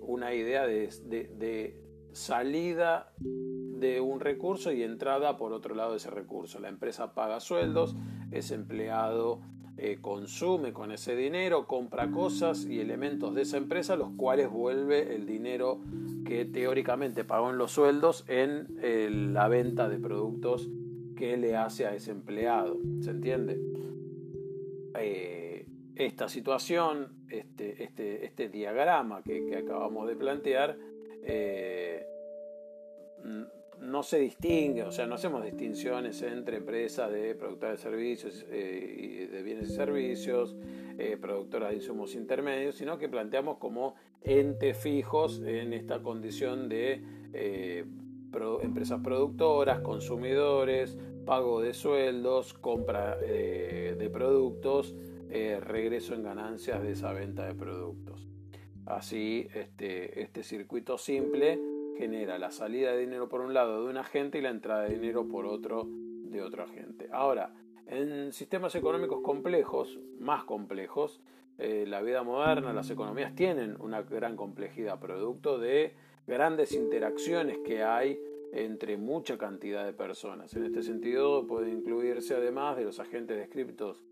una 0.00 0.34
idea 0.34 0.66
de, 0.66 1.76
salida 2.12 3.12
de 3.18 4.00
un 4.00 4.20
recurso 4.20 4.72
y 4.72 4.82
entrada 4.82 5.36
por 5.36 5.52
otro 5.52 5.74
lado 5.74 5.92
de 5.92 5.98
ese 5.98 6.10
recurso. 6.10 6.58
La 6.58 6.68
empresa 6.68 7.14
paga 7.14 7.40
sueldos, 7.40 7.94
ese 8.32 8.54
empleado 8.54 9.40
eh, 9.76 9.98
consume 10.00 10.72
con 10.72 10.90
ese 10.90 11.14
dinero, 11.14 11.66
compra 11.66 12.10
cosas 12.10 12.64
y 12.64 12.80
elementos 12.80 13.34
de 13.34 13.42
esa 13.42 13.58
empresa, 13.58 13.96
los 13.96 14.10
cuales 14.16 14.50
vuelve 14.50 15.14
el 15.14 15.26
dinero 15.26 15.80
que 16.24 16.44
teóricamente 16.44 17.22
pagó 17.22 17.50
en 17.50 17.58
los 17.58 17.72
sueldos 17.72 18.24
en 18.28 18.66
eh, 18.82 19.08
la 19.10 19.46
venta 19.46 19.88
de 19.88 19.98
productos 19.98 20.68
que 21.14 21.36
le 21.36 21.54
hace 21.54 21.86
a 21.86 21.94
ese 21.94 22.10
empleado. 22.10 22.78
¿Se 23.00 23.10
entiende? 23.10 23.60
Eh, 25.00 25.66
esta 25.96 26.28
situación, 26.28 27.26
este, 27.28 27.82
este, 27.82 28.24
este 28.24 28.48
diagrama 28.48 29.22
que, 29.22 29.56
acabamos 29.56 30.06
de 30.06 30.14
plantear, 30.14 30.76
eh, 31.24 32.06
no 33.80 34.02
se 34.04 34.20
distingue, 34.20 34.84
o 34.84 34.92
sea, 34.92 35.06
no 35.06 35.16
hacemos 35.16 35.44
distinciones 35.44 36.22
entre 36.22 36.58
empresas 36.58 37.10
de 37.10 37.34
productoras 37.34 37.78
de 37.78 37.82
servicios 37.82 38.46
eh, 38.48 39.28
de 39.30 39.42
bienes 39.42 39.70
y 39.70 39.74
servicios, 39.74 40.56
productoras 41.20 41.70
de 41.70 41.76
insumos 41.76 42.14
intermedios, 42.14 42.76
sino 42.76 42.98
que 42.98 43.08
planteamos 43.08 43.58
como 43.58 43.94
entes 44.22 44.76
fijos 44.76 45.40
en 45.44 45.72
esta 45.72 46.00
condición 46.00 46.68
de 46.68 47.02
empresas 48.62 49.00
productoras, 49.02 49.80
consumidores, 49.80 50.96
pago 51.28 51.60
de 51.60 51.74
sueldos, 51.74 52.54
compra 52.54 53.18
eh, 53.20 53.94
de 53.98 54.08
productos, 54.08 54.94
eh, 55.28 55.60
regreso 55.60 56.14
en 56.14 56.22
ganancias 56.22 56.82
de 56.82 56.92
esa 56.92 57.12
venta 57.12 57.44
de 57.44 57.54
productos. 57.54 58.26
Así, 58.86 59.46
este, 59.52 60.22
este 60.22 60.42
circuito 60.42 60.96
simple 60.96 61.60
genera 61.98 62.38
la 62.38 62.50
salida 62.50 62.92
de 62.92 63.00
dinero 63.00 63.28
por 63.28 63.42
un 63.42 63.52
lado 63.52 63.84
de 63.84 63.90
un 63.90 63.98
agente 63.98 64.38
y 64.38 64.40
la 64.40 64.48
entrada 64.48 64.84
de 64.84 64.94
dinero 64.94 65.28
por 65.28 65.44
otro 65.44 65.86
de 65.86 66.40
otro 66.40 66.62
agente. 66.62 67.10
Ahora, 67.12 67.52
en 67.86 68.32
sistemas 68.32 68.74
económicos 68.74 69.20
complejos, 69.20 69.98
más 70.18 70.44
complejos, 70.44 71.20
eh, 71.58 71.84
la 71.86 72.00
vida 72.00 72.22
moderna, 72.22 72.72
las 72.72 72.88
economías 72.88 73.34
tienen 73.34 73.76
una 73.82 74.00
gran 74.00 74.34
complejidad, 74.34 74.98
producto 74.98 75.58
de 75.58 75.92
grandes 76.26 76.72
interacciones 76.72 77.58
que 77.58 77.82
hay 77.82 78.18
entre 78.52 78.96
mucha 78.96 79.38
cantidad 79.38 79.84
de 79.84 79.92
personas. 79.92 80.54
En 80.54 80.64
este 80.64 80.82
sentido 80.82 81.46
puede 81.46 81.70
incluirse 81.70 82.34
además 82.34 82.76
de 82.76 82.84
los 82.84 83.00
agentes 83.00 83.36
descriptos 83.36 84.04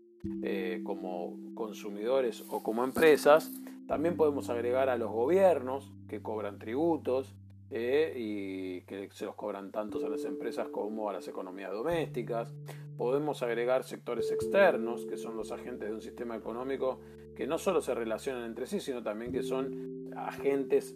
eh, 0.43 0.81
como 0.83 1.37
consumidores 1.53 2.43
o 2.49 2.63
como 2.63 2.83
empresas, 2.83 3.51
también 3.87 4.17
podemos 4.17 4.49
agregar 4.49 4.89
a 4.89 4.97
los 4.97 5.11
gobiernos 5.11 5.93
que 6.09 6.21
cobran 6.21 6.59
tributos 6.59 7.33
eh, 7.69 8.13
y 8.17 8.81
que 8.81 9.09
se 9.11 9.25
los 9.25 9.35
cobran 9.35 9.71
tanto 9.71 10.05
a 10.05 10.09
las 10.09 10.25
empresas 10.25 10.67
como 10.69 11.09
a 11.09 11.13
las 11.13 11.27
economías 11.27 11.71
domésticas. 11.71 12.53
Podemos 12.97 13.43
agregar 13.43 13.83
sectores 13.83 14.31
externos, 14.31 15.05
que 15.05 15.17
son 15.17 15.37
los 15.37 15.51
agentes 15.51 15.87
de 15.87 15.95
un 15.95 16.01
sistema 16.01 16.35
económico 16.35 16.99
que 17.35 17.47
no 17.47 17.57
solo 17.57 17.81
se 17.81 17.93
relacionan 17.93 18.43
entre 18.45 18.67
sí, 18.67 18.79
sino 18.79 19.03
también 19.03 19.31
que 19.31 19.43
son 19.43 20.11
agentes 20.15 20.95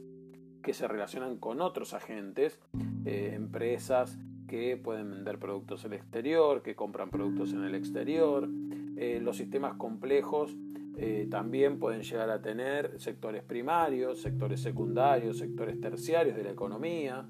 que 0.61 0.73
se 0.73 0.87
relacionan 0.87 1.37
con 1.37 1.61
otros 1.61 1.93
agentes, 1.93 2.59
eh, 3.05 3.33
empresas 3.35 4.17
que 4.47 4.77
pueden 4.77 5.09
vender 5.11 5.39
productos 5.39 5.85
al 5.85 5.93
exterior, 5.93 6.61
que 6.61 6.75
compran 6.75 7.09
productos 7.09 7.53
en 7.53 7.63
el 7.63 7.75
exterior. 7.75 8.49
Eh, 8.97 9.19
los 9.21 9.37
sistemas 9.37 9.75
complejos 9.75 10.55
eh, 10.97 11.27
también 11.31 11.79
pueden 11.79 12.03
llegar 12.03 12.29
a 12.29 12.41
tener 12.41 12.99
sectores 12.99 13.43
primarios, 13.43 14.21
sectores 14.21 14.61
secundarios, 14.61 15.37
sectores 15.37 15.79
terciarios 15.79 16.35
de 16.35 16.43
la 16.43 16.51
economía, 16.51 17.25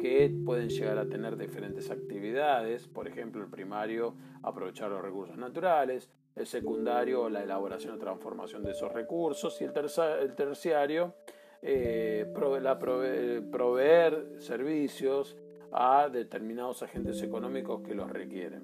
que 0.00 0.34
pueden 0.44 0.68
llegar 0.68 0.98
a 0.98 1.06
tener 1.08 1.36
diferentes 1.36 1.90
actividades, 1.90 2.86
por 2.88 3.08
ejemplo 3.08 3.42
el 3.42 3.48
primario 3.48 4.14
aprovechar 4.42 4.90
los 4.90 5.00
recursos 5.00 5.38
naturales, 5.38 6.10
el 6.36 6.46
secundario 6.46 7.28
la 7.30 7.42
elaboración 7.42 7.94
o 7.94 7.98
transformación 7.98 8.64
de 8.64 8.72
esos 8.72 8.92
recursos 8.92 9.60
y 9.60 9.64
el, 9.64 9.72
terciario 10.34 11.14
eh, 11.66 12.26
proveer 13.50 14.34
servicios 14.38 15.36
a 15.72 16.10
determinados 16.10 16.82
agentes 16.82 17.22
económicos 17.22 17.80
que 17.82 17.94
los 17.94 18.10
requieren. 18.10 18.62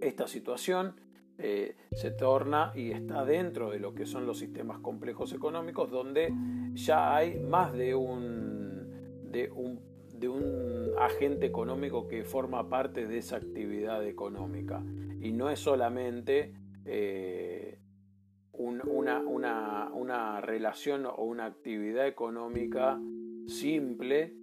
Esta 0.00 0.26
situación 0.26 0.96
eh, 1.38 1.76
se 1.92 2.10
torna 2.10 2.72
y 2.74 2.90
está 2.90 3.24
dentro 3.24 3.70
de 3.70 3.78
lo 3.78 3.94
que 3.94 4.06
son 4.06 4.26
los 4.26 4.38
sistemas 4.38 4.80
complejos 4.80 5.32
económicos, 5.32 5.90
donde 5.90 6.32
ya 6.74 7.16
hay 7.16 7.38
más 7.38 7.72
de 7.72 7.94
un, 7.94 9.30
de 9.30 9.48
un, 9.50 9.94
agente 10.98 11.46
económico 11.46 12.06
que 12.06 12.22
forma 12.24 12.68
parte 12.68 13.06
de 13.06 13.18
esa 13.18 13.36
actividad 13.36 14.04
económica. 14.06 14.82
Y 15.20 15.32
no 15.32 15.50
es 15.50 15.58
solamente 15.58 16.54
eh, 16.84 17.78
una, 18.58 19.18
una, 19.20 19.90
una 19.92 20.40
relación 20.40 21.06
o 21.06 21.24
una 21.24 21.46
actividad 21.46 22.06
económica 22.06 23.00
simple 23.46 24.34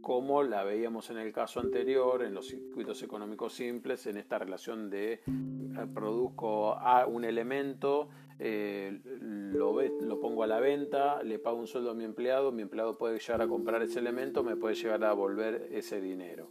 como 0.00 0.42
la 0.42 0.64
veíamos 0.64 1.10
en 1.10 1.18
el 1.18 1.32
caso 1.32 1.60
anterior, 1.60 2.22
en 2.22 2.34
los 2.34 2.48
circuitos 2.48 3.02
económicos 3.02 3.52
simples, 3.52 4.06
en 4.06 4.16
esta 4.16 4.38
relación 4.38 4.88
de 4.88 5.14
eh, 5.14 5.20
produzco 5.92 6.74
a 6.74 7.06
un 7.06 7.24
elemento, 7.24 8.08
eh, 8.38 9.00
lo, 9.04 9.80
lo 9.82 10.20
pongo 10.20 10.42
a 10.42 10.46
la 10.46 10.58
venta, 10.58 11.22
le 11.22 11.38
pago 11.38 11.58
un 11.58 11.66
sueldo 11.66 11.90
a 11.90 11.94
mi 11.94 12.04
empleado, 12.04 12.50
mi 12.50 12.62
empleado 12.62 12.96
puede 12.96 13.18
llegar 13.18 13.42
a 13.42 13.48
comprar 13.48 13.82
ese 13.82 13.98
elemento, 13.98 14.42
me 14.42 14.56
puede 14.56 14.74
llegar 14.74 15.04
a 15.04 15.10
devolver 15.10 15.68
ese 15.70 16.00
dinero. 16.00 16.50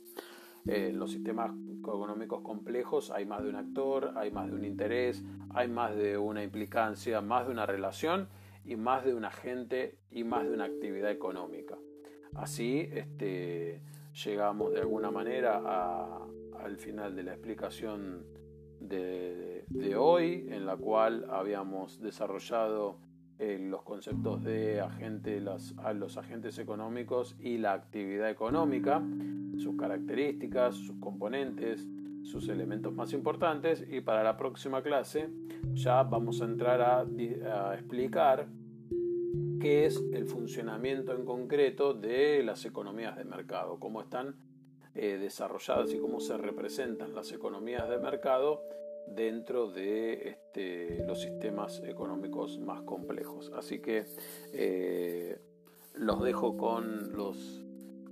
en 0.67 0.99
los 0.99 1.11
sistemas 1.11 1.51
económicos 1.95 2.41
complejos 2.41 3.11
hay 3.11 3.25
más 3.25 3.43
de 3.43 3.49
un 3.49 3.55
actor, 3.55 4.13
hay 4.15 4.31
más 4.31 4.47
de 4.47 4.55
un 4.55 4.65
interés, 4.65 5.23
hay 5.53 5.67
más 5.67 5.95
de 5.95 6.17
una 6.17 6.43
implicancia, 6.43 7.21
más 7.21 7.45
de 7.45 7.51
una 7.51 7.65
relación 7.65 8.27
y 8.65 8.75
más 8.75 9.05
de 9.05 9.13
un 9.13 9.25
agente 9.25 9.97
y 10.11 10.23
más 10.23 10.43
de 10.43 10.53
una 10.53 10.65
actividad 10.65 11.11
económica. 11.11 11.77
Así 12.35 12.89
este, 12.93 13.81
llegamos 14.23 14.71
de 14.73 14.79
alguna 14.79 15.11
manera 15.11 15.61
al 16.59 16.77
final 16.77 17.15
de 17.15 17.23
la 17.23 17.33
explicación 17.33 18.25
de, 18.79 19.95
hoy, 19.97 20.47
en 20.49 20.65
la 20.65 20.77
cual 20.77 21.25
habíamos 21.29 21.99
desarrollado 22.01 22.97
eh, 23.39 23.57
los 23.59 23.83
conceptos 23.83 24.43
de 24.43 24.81
agente, 24.81 25.39
los, 25.39 25.75
los 25.95 26.17
agentes 26.17 26.57
económicos 26.59 27.35
y 27.39 27.57
la 27.57 27.73
actividad 27.73 28.29
económica, 28.29 29.01
sus 29.59 29.75
características, 29.75 30.75
sus 30.75 30.95
componentes, 30.99 31.87
sus 32.23 32.49
elementos 32.49 32.93
más 32.93 33.13
importantes 33.13 33.85
y 33.89 34.01
para 34.01 34.23
la 34.23 34.37
próxima 34.37 34.81
clase 34.81 35.29
ya 35.73 36.03
vamos 36.03 36.41
a 36.41 36.45
entrar 36.45 36.81
a 36.81 37.73
explicar 37.75 38.47
qué 39.59 39.85
es 39.85 40.01
el 40.13 40.25
funcionamiento 40.25 41.13
en 41.13 41.25
concreto 41.25 41.93
de 41.93 42.43
las 42.43 42.65
economías 42.65 43.17
de 43.17 43.25
mercado, 43.25 43.79
cómo 43.79 44.01
están 44.01 44.35
eh, 44.95 45.17
desarrolladas 45.17 45.93
y 45.93 45.99
cómo 45.99 46.19
se 46.19 46.37
representan 46.37 47.13
las 47.13 47.31
economías 47.31 47.87
de 47.89 47.99
mercado 47.99 48.63
dentro 49.07 49.69
de 49.69 50.29
este, 50.29 51.03
los 51.05 51.21
sistemas 51.21 51.81
económicos 51.83 52.57
más 52.59 52.81
complejos. 52.81 53.51
Así 53.55 53.79
que 53.79 54.05
eh, 54.53 55.39
los 55.93 56.23
dejo 56.23 56.57
con 56.57 57.13
los, 57.13 57.63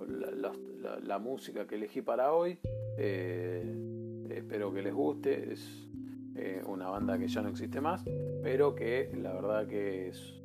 la, 0.08 1.20
música 1.20 1.68
que 1.68 1.76
elegí 1.76 2.02
para 2.02 2.34
hoy. 2.34 2.60
Eh, 2.98 4.28
espero 4.30 4.74
que 4.74 4.82
les 4.82 4.94
guste. 4.94 5.54
Es 5.54 5.84
una 6.66 6.90
banda 6.90 7.18
que 7.18 7.28
ya 7.28 7.42
no 7.42 7.50
existe 7.50 7.82
más, 7.82 8.04
pero 8.44 8.76
que 8.76 9.12
la 9.20 9.34
verdad 9.34 9.68
que 9.68 10.10
es 10.10 10.40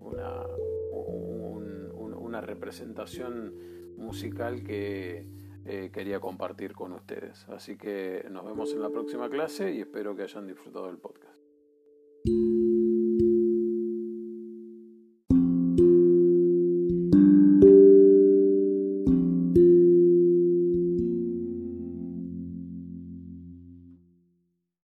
una, 0.00 0.46
una 0.92 2.40
representación 2.40 3.52
musical 3.96 4.62
que 4.62 5.26
eh, 5.68 5.90
quería 5.92 6.20
compartir 6.20 6.72
con 6.72 6.92
ustedes. 6.92 7.48
Así 7.48 7.76
que 7.76 8.24
nos 8.30 8.44
vemos 8.44 8.72
en 8.72 8.82
la 8.82 8.90
próxima 8.90 9.28
clase 9.28 9.72
y 9.72 9.80
espero 9.80 10.14
que 10.14 10.22
hayan 10.22 10.46
disfrutado 10.46 10.86
del 10.86 10.98
podcast. 10.98 11.36